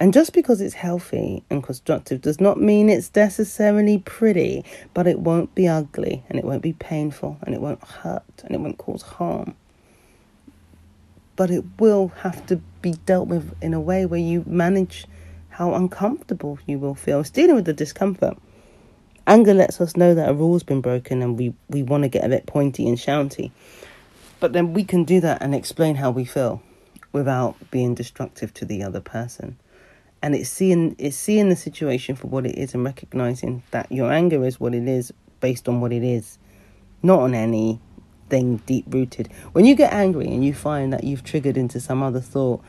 And 0.00 0.12
just 0.12 0.32
because 0.32 0.60
it's 0.60 0.74
healthy 0.74 1.42
and 1.50 1.62
constructive 1.62 2.20
does 2.20 2.40
not 2.40 2.60
mean 2.60 2.88
it's 2.88 3.10
necessarily 3.16 3.98
pretty, 3.98 4.64
but 4.94 5.08
it 5.08 5.18
won't 5.18 5.52
be 5.56 5.66
ugly 5.66 6.22
and 6.28 6.38
it 6.38 6.44
won't 6.44 6.62
be 6.62 6.72
painful 6.72 7.36
and 7.42 7.52
it 7.52 7.60
won't 7.60 7.82
hurt 7.82 8.22
and 8.44 8.54
it 8.54 8.60
won't 8.60 8.78
cause 8.78 9.02
harm. 9.02 9.56
But 11.34 11.50
it 11.50 11.64
will 11.80 12.08
have 12.18 12.46
to 12.46 12.56
be 12.80 12.92
dealt 13.06 13.26
with 13.26 13.52
in 13.60 13.74
a 13.74 13.80
way 13.80 14.06
where 14.06 14.20
you 14.20 14.44
manage 14.46 15.06
how 15.48 15.74
uncomfortable 15.74 16.60
you 16.64 16.78
will 16.78 16.94
feel. 16.94 17.20
It's 17.20 17.30
dealing 17.30 17.56
with 17.56 17.64
the 17.64 17.72
discomfort. 17.72 18.38
Anger 19.26 19.52
lets 19.52 19.80
us 19.80 19.96
know 19.96 20.14
that 20.14 20.28
a 20.28 20.34
rule's 20.34 20.62
been 20.62 20.80
broken 20.80 21.22
and 21.22 21.36
we, 21.36 21.54
we 21.68 21.82
want 21.82 22.04
to 22.04 22.08
get 22.08 22.24
a 22.24 22.28
bit 22.28 22.46
pointy 22.46 22.86
and 22.88 22.96
shouty. 22.96 23.50
But 24.38 24.52
then 24.52 24.74
we 24.74 24.84
can 24.84 25.02
do 25.02 25.20
that 25.22 25.42
and 25.42 25.56
explain 25.56 25.96
how 25.96 26.12
we 26.12 26.24
feel 26.24 26.62
without 27.12 27.56
being 27.72 27.96
destructive 27.96 28.54
to 28.54 28.64
the 28.64 28.84
other 28.84 29.00
person 29.00 29.58
and 30.22 30.34
it's 30.34 30.50
seeing 30.50 30.96
it's 30.98 31.16
seeing 31.16 31.48
the 31.48 31.56
situation 31.56 32.16
for 32.16 32.26
what 32.26 32.46
it 32.46 32.56
is 32.56 32.74
and 32.74 32.84
recognizing 32.84 33.62
that 33.70 33.90
your 33.90 34.12
anger 34.12 34.44
is 34.44 34.58
what 34.58 34.74
it 34.74 34.88
is 34.88 35.12
based 35.40 35.68
on 35.68 35.80
what 35.80 35.92
it 35.92 36.02
is, 36.02 36.38
not 37.02 37.20
on 37.20 37.34
anything 37.34 38.56
deep 38.66 38.84
rooted. 38.88 39.28
When 39.52 39.64
you 39.64 39.74
get 39.74 39.92
angry 39.92 40.26
and 40.26 40.44
you 40.44 40.52
find 40.54 40.92
that 40.92 41.04
you've 41.04 41.24
triggered 41.24 41.56
into 41.56 41.80
some 41.80 42.02
other 42.02 42.20
thought, 42.20 42.62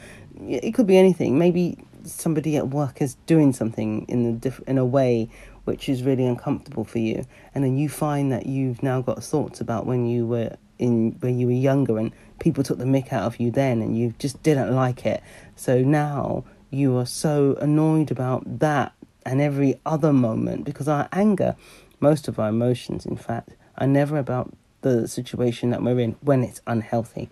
it 0.48 0.74
could 0.74 0.88
be 0.88 0.98
anything. 0.98 1.40
Maybe 1.40 1.78
somebody 2.04 2.56
at 2.58 2.70
work 2.70 3.02
is 3.02 3.16
doing 3.26 3.54
something 3.54 4.06
in 4.08 4.26
a 4.26 4.32
diff- 4.34 4.62
in 4.68 4.78
a 4.78 4.86
way 4.86 5.30
which 5.66 5.90
is 5.90 6.04
really 6.04 6.26
uncomfortable 6.26 6.84
for 6.84 7.00
you, 7.00 7.26
and 7.54 7.64
then 7.64 7.78
you 7.78 7.90
find 7.90 8.32
that 8.32 8.46
you've 8.46 8.82
now 8.82 9.02
got 9.02 9.24
thoughts 9.24 9.62
about 9.62 9.86
when 9.86 10.06
you 10.06 10.26
were 10.26 10.56
in 10.80 11.16
when 11.20 11.38
you 11.38 11.48
were 11.48 11.54
younger 11.54 11.98
and 11.98 12.12
people 12.40 12.64
took 12.64 12.78
the 12.78 12.86
mick 12.86 13.12
out 13.12 13.24
of 13.24 13.40
you 13.40 13.52
then, 13.52 13.82
and 13.82 13.98
you 13.98 14.14
just 14.20 14.42
didn't 14.44 14.74
like 14.74 15.06
it. 15.06 15.22
So 15.56 15.82
now 15.82 16.44
you 16.70 16.98
are 16.98 17.06
so 17.06 17.58
annoyed 17.60 18.12
about 18.12 18.60
that 18.60 18.94
and 19.26 19.42
every 19.42 19.80
other 19.86 20.14
moment 20.14 20.64
because 20.64 20.88
our 20.88 21.08
anger, 21.12 21.56
most 22.00 22.28
of 22.28 22.40
our 22.40 22.50
emotions, 22.50 23.06
in 23.06 23.18
fact, 23.18 23.56
are 23.78 23.88
never 23.88 24.18
about 24.18 24.54
the 24.82 25.08
situation 25.08 25.70
that 25.72 25.84
we're 25.84 26.00
in 26.00 26.16
when 26.22 26.44
it's 26.44 26.62
unhealthy. 26.68 27.30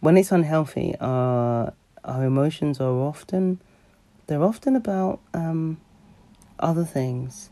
When 0.00 0.16
it's 0.16 0.32
unhealthy, 0.32 0.94
our 1.00 1.72
our 2.04 2.24
emotions 2.24 2.80
are 2.80 2.92
often 2.92 3.60
they're 4.26 4.42
often 4.42 4.76
about 4.76 5.20
um, 5.32 5.80
other 6.58 6.84
things 6.84 7.50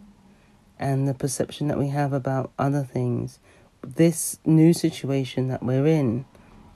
and 0.79 1.07
the 1.07 1.15
perception 1.15 1.69
that 1.69 1.79
we 1.79 1.89
have 1.89 2.13
about 2.13 2.51
other 2.59 2.83
things. 2.83 3.39
This 3.83 4.39
new 4.45 4.73
situation 4.73 5.49
that 5.49 5.63
we're 5.63 5.87
in 5.87 6.25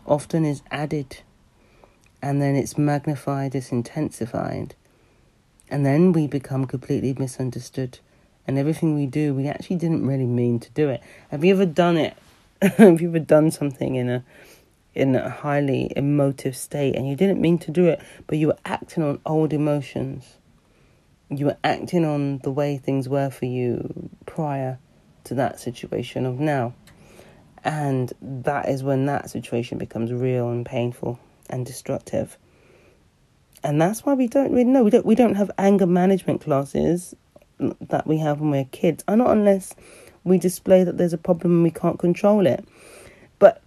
often 0.07 0.45
is 0.45 0.63
added 0.71 1.23
and 2.27 2.43
then 2.43 2.57
it's 2.57 2.77
magnified, 2.77 3.55
it's 3.55 3.71
intensified, 3.71 4.75
and 5.71 5.87
then 5.87 6.11
we 6.11 6.27
become 6.27 6.65
completely 6.67 7.15
misunderstood. 7.17 8.01
And 8.49 8.59
everything 8.59 8.97
we 8.97 9.07
do, 9.07 9.33
we 9.33 9.47
actually 9.47 9.77
didn't 9.77 10.05
really 10.05 10.27
mean 10.27 10.59
to 10.59 10.71
do 10.71 10.89
it. 10.89 11.01
Have 11.31 11.45
you 11.45 11.55
ever 11.55 11.65
done 11.65 11.97
it? 11.97 12.17
Have 12.63 13.01
you 13.01 13.11
ever 13.11 13.21
done 13.21 13.53
something 13.53 13.95
in 13.95 14.11
a 14.11 14.25
in 14.93 15.15
a 15.15 15.31
highly 15.31 15.93
emotive 15.95 16.57
state 16.57 16.97
and 16.97 17.09
you 17.09 17.15
didn't 17.15 17.41
mean 17.41 17.59
to 17.59 17.71
do 17.71 17.87
it, 17.87 18.01
but 18.27 18.39
you 18.39 18.49
were 18.49 18.59
acting 18.65 19.05
on 19.05 19.21
old 19.25 19.53
emotions? 19.53 20.39
You 21.29 21.47
were 21.47 21.59
acting 21.63 22.05
on 22.05 22.39
the 22.39 22.51
way 22.51 22.77
things 22.77 23.09
were 23.09 23.31
for 23.31 23.47
you 23.47 24.11
prior 24.27 24.81
to 25.25 25.35
that 25.35 25.61
situation 25.61 26.27
of 26.27 26.41
now. 26.41 26.75
And 27.63 28.13
that 28.21 28.69
is 28.69 28.83
when 28.83 29.07
that 29.07 29.31
situation 29.31 29.79
becomes 29.79 30.13
real 30.13 30.51
and 30.51 30.67
painful 30.67 31.21
and 31.49 31.65
destructive. 31.67 32.37
And 33.63 33.81
that's 33.81 34.05
why 34.05 34.15
we 34.15 34.29
don't 34.29 34.53
really 34.53 34.65
know. 34.65 34.85
We 34.85 34.91
don't 34.91 35.07
we 35.07 35.15
don't 35.15 35.35
have 35.35 35.51
anger 35.59 35.87
management 35.87 36.41
classes 36.43 37.15
that 37.59 38.07
we 38.07 38.19
have 38.19 38.41
when 38.41 38.51
we're 38.51 38.65
kids. 38.67 39.03
I 39.09 39.15
not 39.15 39.31
unless 39.31 39.75
we 40.25 40.39
display 40.39 40.85
that 40.85 40.99
there's 40.99 41.13
a 41.13 41.19
problem 41.19 41.53
and 41.53 41.63
we 41.63 41.71
can't 41.71 41.99
control 41.99 42.47
it. 42.47 42.67
But 43.39 43.63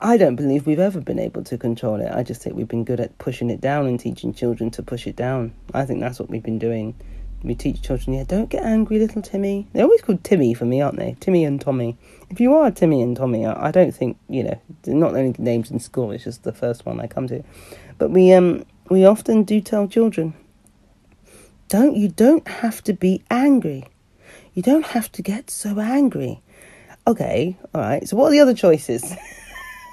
I 0.00 0.16
don't 0.16 0.36
believe 0.36 0.66
we've 0.66 0.78
ever 0.78 1.00
been 1.00 1.18
able 1.18 1.42
to 1.44 1.58
control 1.58 2.00
it. 2.00 2.10
I 2.12 2.22
just 2.22 2.42
think 2.42 2.56
we've 2.56 2.68
been 2.68 2.84
good 2.84 3.00
at 3.00 3.18
pushing 3.18 3.50
it 3.50 3.60
down 3.60 3.86
and 3.86 3.98
teaching 3.98 4.32
children 4.32 4.70
to 4.72 4.82
push 4.82 5.06
it 5.06 5.16
down. 5.16 5.52
I 5.74 5.84
think 5.84 6.00
that's 6.00 6.20
what 6.20 6.30
we've 6.30 6.42
been 6.42 6.60
doing. 6.60 6.94
We 7.42 7.54
teach 7.54 7.82
children, 7.82 8.14
yeah, 8.14 8.24
don't 8.26 8.50
get 8.50 8.64
angry, 8.64 8.98
little 8.98 9.22
Timmy. 9.22 9.68
They're 9.72 9.84
always 9.84 10.02
called 10.02 10.24
Timmy 10.24 10.54
for 10.54 10.64
me, 10.64 10.80
aren't 10.80 10.96
they? 10.98 11.16
Timmy 11.20 11.44
and 11.44 11.60
Tommy. 11.60 11.96
If 12.30 12.40
you 12.40 12.54
are 12.54 12.70
Timmy 12.70 13.00
and 13.00 13.16
Tommy, 13.16 13.46
I, 13.46 13.68
I 13.68 13.70
don't 13.70 13.94
think 13.94 14.18
you 14.28 14.42
know. 14.42 14.60
Not 14.86 15.14
only 15.14 15.34
names 15.38 15.70
in 15.70 15.78
school. 15.78 16.10
It's 16.10 16.24
just 16.24 16.42
the 16.42 16.52
first 16.52 16.84
one 16.84 17.00
I 17.00 17.06
come 17.06 17.28
to. 17.28 17.44
But 17.98 18.10
we 18.10 18.32
um 18.32 18.64
we 18.88 19.04
often 19.04 19.44
do 19.44 19.60
tell 19.60 19.86
children, 19.86 20.34
don't 21.68 21.96
you 21.96 22.08
don't 22.08 22.46
have 22.48 22.82
to 22.84 22.92
be 22.92 23.22
angry. 23.30 23.84
You 24.54 24.62
don't 24.62 24.86
have 24.86 25.12
to 25.12 25.22
get 25.22 25.50
so 25.50 25.78
angry. 25.78 26.42
Okay, 27.06 27.56
all 27.72 27.80
right. 27.80 28.08
So 28.08 28.16
what 28.16 28.28
are 28.28 28.30
the 28.32 28.40
other 28.40 28.54
choices? 28.54 29.14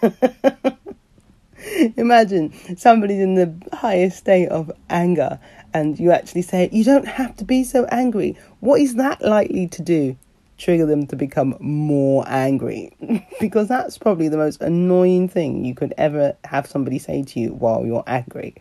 Imagine 1.97 2.53
somebody's 2.77 3.19
in 3.19 3.35
the 3.35 3.53
highest 3.73 4.17
state 4.17 4.49
of 4.49 4.71
anger 4.89 5.39
and 5.75 5.99
you 5.99 6.11
actually 6.11 6.41
say, 6.41 6.69
You 6.71 6.83
don't 6.83 7.07
have 7.07 7.35
to 7.37 7.43
be 7.43 7.63
so 7.63 7.85
angry. 7.91 8.37
What 8.61 8.81
is 8.81 8.95
that 8.95 9.21
likely 9.21 9.67
to 9.67 9.81
do? 9.81 10.17
Trigger 10.57 10.85
them 10.85 11.05
to 11.07 11.15
become 11.15 11.55
more 11.59 12.23
angry. 12.27 12.95
because 13.39 13.67
that's 13.67 13.97
probably 13.97 14.29
the 14.29 14.37
most 14.37 14.61
annoying 14.61 15.27
thing 15.29 15.65
you 15.65 15.75
could 15.75 15.93
ever 15.97 16.35
have 16.45 16.65
somebody 16.65 16.97
say 16.97 17.23
to 17.23 17.39
you 17.39 17.49
while 17.49 17.85
you're 17.85 18.05
angry. 18.07 18.55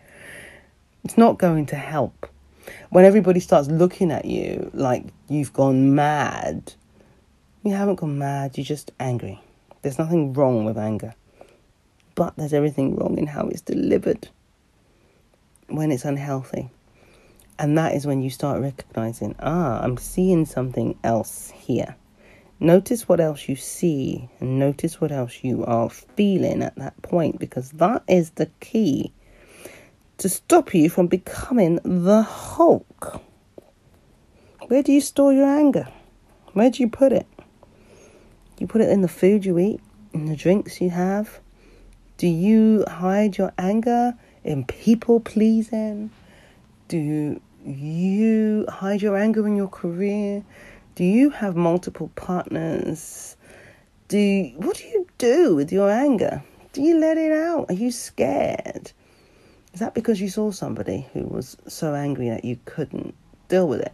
It's 1.05 1.17
not 1.17 1.39
going 1.39 1.67
to 1.67 1.77
help. 1.77 2.29
When 2.91 3.05
everybody 3.05 3.41
starts 3.41 3.69
looking 3.69 4.11
at 4.11 4.25
you 4.25 4.71
like 4.75 5.05
you've 5.29 5.53
gone 5.53 5.95
mad, 5.95 6.75
you 7.63 7.75
haven't 7.75 7.97
gone 7.97 8.19
mad, 8.19 8.59
you're 8.59 8.65
just 8.65 8.91
angry. 8.99 9.41
There's 9.83 9.99
nothing 9.99 10.33
wrong 10.33 10.65
with 10.65 10.77
anger 10.77 11.15
but 12.15 12.35
there's 12.37 12.55
everything 12.55 12.97
wrong 12.97 13.19
in 13.19 13.27
how 13.27 13.49
it's 13.49 13.61
delivered 13.61 14.29
when 15.69 15.91
it's 15.91 16.05
unhealthy. 16.05 16.71
And 17.59 17.79
that 17.79 17.95
is 17.95 18.07
when 18.07 18.23
you 18.23 18.31
start 18.31 18.61
recognizing, 18.61 19.35
ah, 19.41 19.81
I'm 19.83 19.97
seeing 19.97 20.45
something 20.45 20.99
else 21.05 21.51
here. 21.51 21.97
Notice 22.61 23.09
what 23.09 23.21
else 23.21 23.49
you 23.49 23.57
see 23.57 24.29
and 24.41 24.59
notice 24.59 25.01
what 25.01 25.13
else 25.13 25.41
you 25.43 25.65
are 25.65 25.91
feeling 25.91 26.63
at 26.63 26.77
that 26.77 27.01
point 27.03 27.39
because 27.39 27.71
that 27.73 28.03
is 28.09 28.31
the 28.31 28.47
key 28.61 29.13
to 30.19 30.29
stop 30.29 30.75
you 30.75 30.89
from 30.89 31.07
becoming 31.07 31.81
the 31.85 32.23
Hulk. 32.23 33.21
Where 34.69 34.83
do 34.83 34.93
you 34.93 35.01
store 35.01 35.33
your 35.33 35.47
anger? 35.47 35.89
Where 36.53 36.71
do 36.71 36.83
you 36.83 36.89
put 36.89 37.13
it? 37.13 37.27
You 38.59 38.67
put 38.67 38.81
it 38.81 38.89
in 38.89 39.03
the 39.03 39.09
food 39.09 39.45
you 39.45 39.59
eat, 39.59 39.81
in 40.13 40.27
the 40.27 40.37
drinks 40.37 40.81
you 40.81 40.91
have, 40.91 41.41
do 42.17 42.29
you 42.29 42.85
hide 42.87 43.37
your 43.37 43.53
anger 43.59 44.15
in 44.45 44.65
people 44.65 45.19
pleasing? 45.19 46.11
Do 46.95 47.41
you 47.67 48.67
hide 48.69 49.03
your 49.03 49.17
anger 49.17 49.49
in 49.49 49.57
your 49.57 49.67
career? 49.67 50.45
Do 50.95 51.03
you 51.03 51.31
have 51.31 51.57
multiple 51.57 52.13
partners? 52.15 53.37
Do 54.07 54.53
what 54.59 54.77
do 54.77 54.85
you 54.85 55.05
do 55.19 55.57
with 55.57 55.73
your 55.73 55.91
anger? 55.91 56.45
Do 56.73 56.83
you 56.83 56.97
let 56.97 57.19
it 57.19 57.33
out? 57.33 57.67
Are 57.69 57.75
you 57.75 57.91
scared? 57.91 58.93
Is 59.73 59.81
that 59.81 59.95
because 59.95 60.21
you 60.21 60.29
saw 60.29 60.53
somebody 60.53 61.09
who 61.13 61.25
was 61.25 61.57
so 61.67 61.97
angry 61.97 62.29
that 62.29 62.45
you 62.45 62.61
couldn't 62.65 63.17
deal 63.49 63.67
with 63.67 63.81
it? 63.81 63.93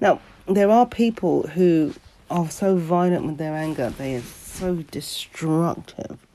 Now, 0.00 0.20
there 0.48 0.70
are 0.70 0.86
people 0.86 1.46
who 1.46 1.94
are 2.32 2.50
so 2.50 2.74
violent 2.74 3.26
with 3.26 3.38
their 3.38 3.54
anger, 3.54 3.90
they 3.90 4.16
are 4.16 4.22
so 4.22 4.74
destructive 4.90 6.26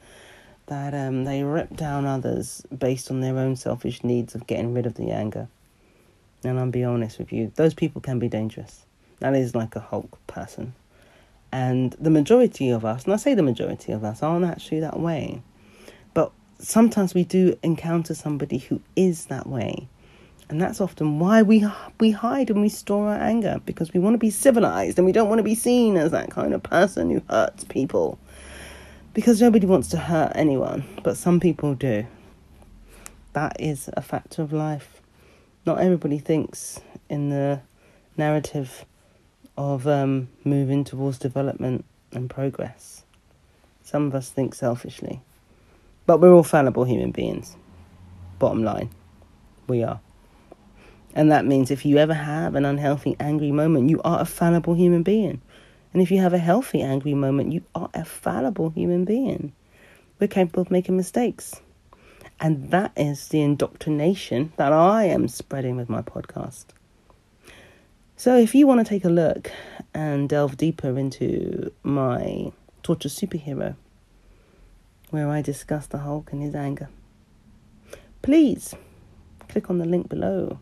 that 0.67 0.93
um, 0.93 1.25
they 1.25 1.43
rip 1.43 1.75
down 1.75 2.05
others 2.05 2.65
based 2.77 3.11
on 3.11 3.19
their 3.19 3.37
own 3.37 3.57
selfish 3.57 4.01
needs 4.01 4.33
of 4.33 4.47
getting 4.47 4.73
rid 4.73 4.85
of 4.85 4.93
the 4.93 5.11
anger. 5.11 5.49
And 6.45 6.59
I'll 6.59 6.69
be 6.69 6.83
honest 6.83 7.17
with 7.17 7.33
you, 7.33 7.51
those 7.55 7.73
people 7.73 8.01
can 8.01 8.19
be 8.19 8.27
dangerous. 8.27 8.85
That 9.19 9.35
is 9.35 9.55
like 9.55 9.75
a 9.75 9.79
Hulk 9.79 10.19
person. 10.27 10.73
And 11.51 11.93
the 11.93 12.09
majority 12.09 12.69
of 12.69 12.83
us, 12.83 13.05
and 13.05 13.13
I 13.13 13.17
say 13.17 13.33
the 13.33 13.43
majority 13.43 13.91
of 13.91 14.03
us, 14.03 14.21
aren't 14.21 14.45
actually 14.45 14.81
that 14.81 14.99
way. 14.99 15.41
But 16.13 16.31
sometimes 16.59 17.13
we 17.13 17.23
do 17.23 17.57
encounter 17.63 18.13
somebody 18.13 18.57
who 18.57 18.81
is 18.95 19.25
that 19.27 19.47
way. 19.47 19.87
And 20.49 20.61
that's 20.61 20.79
often 20.79 21.17
why 21.17 21.41
we 21.41 21.65
we 21.99 22.11
hide 22.11 22.51
and 22.51 22.61
we 22.61 22.69
store 22.69 23.09
our 23.09 23.19
anger 23.19 23.59
because 23.65 23.93
we 23.93 23.99
want 23.99 24.13
to 24.13 24.19
be 24.19 24.29
civilized 24.29 24.99
and 24.99 25.05
we 25.05 25.11
don't 25.11 25.29
want 25.29 25.39
to 25.39 25.43
be 25.43 25.55
seen 25.55 25.97
as 25.97 26.11
that 26.11 26.29
kind 26.29 26.53
of 26.53 26.61
person 26.61 27.09
who 27.09 27.21
hurts 27.29 27.63
people. 27.63 28.19
Because 29.13 29.41
nobody 29.41 29.65
wants 29.65 29.87
to 29.89 29.97
hurt 29.97 30.33
anyone, 30.35 30.83
but 31.03 31.17
some 31.17 31.39
people 31.39 31.73
do. 31.73 32.05
That 33.33 33.55
is 33.59 33.89
a 33.93 34.01
factor 34.01 34.41
of 34.41 34.53
life. 34.53 34.94
Not 35.65 35.79
everybody 35.79 36.19
thinks 36.19 36.79
in 37.09 37.29
the 37.29 37.61
narrative 38.17 38.85
of 39.57 39.87
um, 39.87 40.29
moving 40.43 40.83
towards 40.83 41.17
development 41.17 41.85
and 42.11 42.29
progress. 42.29 43.03
Some 43.81 44.05
of 44.05 44.13
us 44.13 44.29
think 44.29 44.53
selfishly. 44.53 45.21
But 46.05 46.19
we're 46.19 46.33
all 46.33 46.43
fallible 46.43 46.83
human 46.83 47.09
beings. 47.09 47.55
Bottom 48.37 48.63
line, 48.63 48.91
we 49.67 49.83
are. 49.83 49.99
And 51.15 51.31
that 51.31 51.45
means 51.45 51.71
if 51.71 51.83
you 51.83 51.97
ever 51.97 52.13
have 52.13 52.53
an 52.53 52.65
unhealthy, 52.65 53.15
angry 53.19 53.51
moment, 53.51 53.89
you 53.89 54.01
are 54.03 54.21
a 54.21 54.25
fallible 54.25 54.75
human 54.75 55.01
being. 55.01 55.41
And 55.93 56.01
if 56.01 56.11
you 56.11 56.19
have 56.19 56.33
a 56.33 56.37
healthy, 56.37 56.83
angry 56.83 57.15
moment, 57.15 57.53
you 57.53 57.63
are 57.73 57.89
a 57.93 58.05
fallible 58.05 58.69
human 58.69 59.03
being. 59.05 59.53
We're 60.19 60.27
capable 60.27 60.61
of 60.61 60.69
making 60.69 60.97
mistakes. 60.97 61.59
And 62.39 62.69
that 62.71 62.91
is 62.95 63.29
the 63.29 63.41
indoctrination 63.41 64.51
that 64.57 64.73
I 64.73 65.05
am 65.05 65.27
spreading 65.27 65.77
with 65.77 65.89
my 65.89 66.01
podcast. 66.01 66.65
So 68.17 68.37
if 68.37 68.53
you 68.53 68.67
want 68.67 68.79
to 68.79 68.89
take 68.89 69.05
a 69.05 69.09
look 69.09 69.51
and 69.93 70.29
delve 70.29 70.57
deeper 70.57 70.97
into 70.97 71.71
my 71.83 72.51
Torture 72.83 73.09
Superhero, 73.09 73.75
where 75.09 75.29
I 75.29 75.41
discuss 75.41 75.87
the 75.87 75.99
Hulk 75.99 76.31
and 76.31 76.41
his 76.41 76.55
anger, 76.55 76.89
please 78.21 78.73
click 79.47 79.69
on 79.69 79.77
the 79.77 79.85
link 79.85 80.09
below 80.09 80.59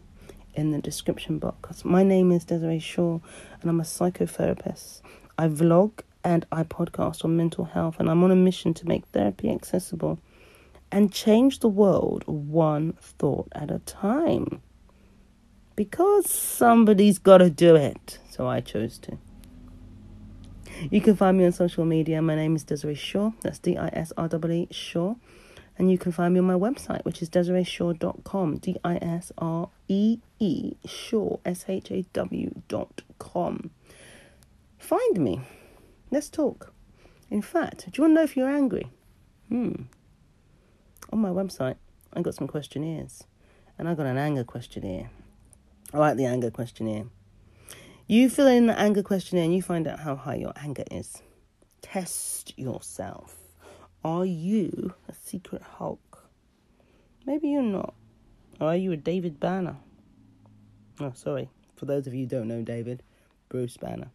in 0.53 0.71
the 0.71 0.79
description 0.79 1.39
box. 1.39 1.83
My 1.83 2.03
name 2.03 2.31
is 2.31 2.45
Desiree 2.45 2.79
Shaw, 2.79 3.19
and 3.61 3.69
I'm 3.69 3.79
a 3.79 3.83
psychotherapist. 3.83 5.01
I 5.37 5.47
vlog 5.47 6.01
and 6.23 6.45
I 6.51 6.63
podcast 6.63 7.25
on 7.25 7.35
mental 7.35 7.65
health, 7.65 7.95
and 7.99 8.09
I'm 8.09 8.23
on 8.23 8.31
a 8.31 8.35
mission 8.35 8.73
to 8.75 8.87
make 8.87 9.05
therapy 9.07 9.49
accessible 9.49 10.19
and 10.93 11.11
change 11.11 11.59
the 11.59 11.67
world 11.67 12.23
one 12.27 12.93
thought 13.01 13.47
at 13.53 13.71
a 13.71 13.79
time. 13.79 14.61
Because 15.75 16.29
somebody's 16.29 17.17
got 17.17 17.39
to 17.39 17.49
do 17.49 17.75
it, 17.75 18.19
so 18.29 18.47
I 18.47 18.61
chose 18.61 18.99
to. 18.99 19.17
You 20.91 21.01
can 21.01 21.15
find 21.15 21.35
me 21.35 21.45
on 21.45 21.51
social 21.51 21.83
media. 21.83 22.21
My 22.21 22.35
name 22.35 22.55
is 22.55 22.63
Desiree 22.63 22.93
Shaw. 22.93 23.31
That's 23.41 23.57
D 23.57 23.75
I 23.75 23.87
S 23.87 24.13
R 24.15 24.29
E 24.51 24.67
Shaw. 24.69 25.15
And 25.79 25.89
you 25.89 25.97
can 25.97 26.11
find 26.11 26.35
me 26.35 26.39
on 26.39 26.45
my 26.45 26.53
website, 26.53 27.03
which 27.05 27.23
is 27.23 27.29
desireeshaw.com. 27.31 28.57
D 28.57 28.77
I 28.83 28.97
S 28.97 29.31
R 29.39 29.69
E 29.87 30.19
E 30.37 30.75
Shaw, 30.85 31.37
S 31.43 31.65
H 31.67 31.89
A 31.89 32.05
W.com. 32.13 33.71
Find 34.77 35.19
me. 35.19 35.41
Let's 36.11 36.29
talk. 36.29 36.71
In 37.31 37.41
fact, 37.41 37.85
do 37.85 37.91
you 37.95 38.03
want 38.03 38.11
to 38.11 38.15
know 38.15 38.23
if 38.23 38.37
you're 38.37 38.55
angry? 38.55 38.85
Hmm. 39.49 39.73
On 41.11 41.19
my 41.19 41.29
website, 41.29 41.75
I 42.13 42.21
got 42.21 42.35
some 42.35 42.47
questionnaires. 42.47 43.23
And 43.77 43.89
I 43.89 43.95
got 43.95 44.05
an 44.05 44.17
anger 44.17 44.43
questionnaire. 44.43 45.09
I 45.93 45.97
like 45.97 46.17
the 46.17 46.25
anger 46.25 46.51
questionnaire. 46.51 47.05
You 48.07 48.29
fill 48.29 48.47
in 48.47 48.67
the 48.67 48.77
anger 48.79 49.01
questionnaire 49.01 49.45
and 49.45 49.55
you 49.55 49.61
find 49.61 49.87
out 49.87 49.99
how 49.99 50.15
high 50.15 50.35
your 50.35 50.53
anger 50.55 50.83
is. 50.91 51.21
Test 51.81 52.57
yourself. 52.57 53.35
Are 54.03 54.25
you 54.25 54.93
a 55.07 55.13
secret 55.13 55.61
Hulk? 55.61 56.29
Maybe 57.25 57.49
you're 57.49 57.61
not. 57.61 57.93
Or 58.59 58.67
are 58.67 58.75
you 58.75 58.91
a 58.91 58.97
David 58.97 59.39
Banner? 59.39 59.77
Oh, 60.99 61.13
sorry. 61.15 61.49
For 61.75 61.85
those 61.85 62.05
of 62.05 62.13
you 62.13 62.21
who 62.21 62.27
don't 62.27 62.47
know 62.47 62.61
David, 62.61 63.01
Bruce 63.49 63.77
Banner. 63.77 64.11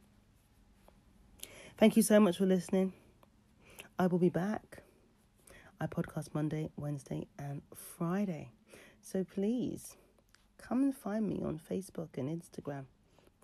Thank 1.76 1.96
you 1.96 2.02
so 2.02 2.20
much 2.20 2.38
for 2.38 2.46
listening. 2.46 2.92
I 3.98 4.06
will 4.06 4.18
be 4.18 4.28
back. 4.28 4.82
I 5.80 5.86
podcast 5.86 6.34
Monday, 6.34 6.70
Wednesday, 6.76 7.28
and 7.38 7.62
Friday. 7.72 8.50
So 9.00 9.24
please 9.24 9.96
come 10.58 10.82
and 10.82 10.96
find 10.96 11.28
me 11.28 11.40
on 11.44 11.60
Facebook 11.70 12.08
and 12.16 12.28
Instagram. 12.28 12.84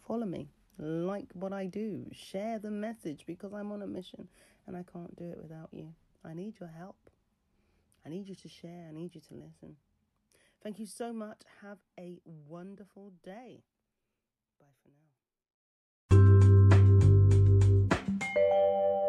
Follow 0.06 0.26
me. 0.26 0.48
Like 0.76 1.28
what 1.34 1.52
I 1.52 1.66
do. 1.66 2.06
Share 2.12 2.58
the 2.58 2.70
message 2.70 3.24
because 3.26 3.52
I'm 3.52 3.70
on 3.70 3.82
a 3.82 3.86
mission 3.86 4.26
and 4.66 4.76
I 4.76 4.82
can't 4.92 5.14
do 5.16 5.30
it 5.30 5.38
without 5.40 5.68
you. 5.70 5.94
I 6.24 6.34
need 6.34 6.58
your 6.58 6.70
help. 6.76 6.96
I 8.04 8.08
need 8.08 8.28
you 8.28 8.34
to 8.34 8.48
share. 8.48 8.86
I 8.88 8.92
need 8.92 9.14
you 9.14 9.20
to 9.28 9.34
listen. 9.34 9.76
Thank 10.62 10.80
you 10.80 10.86
so 10.86 11.12
much. 11.12 11.42
Have 11.62 11.78
a 11.98 12.18
wonderful 12.24 13.12
day. 13.22 13.62
Bye 14.58 14.66
for 14.82 14.90
now. 18.90 19.00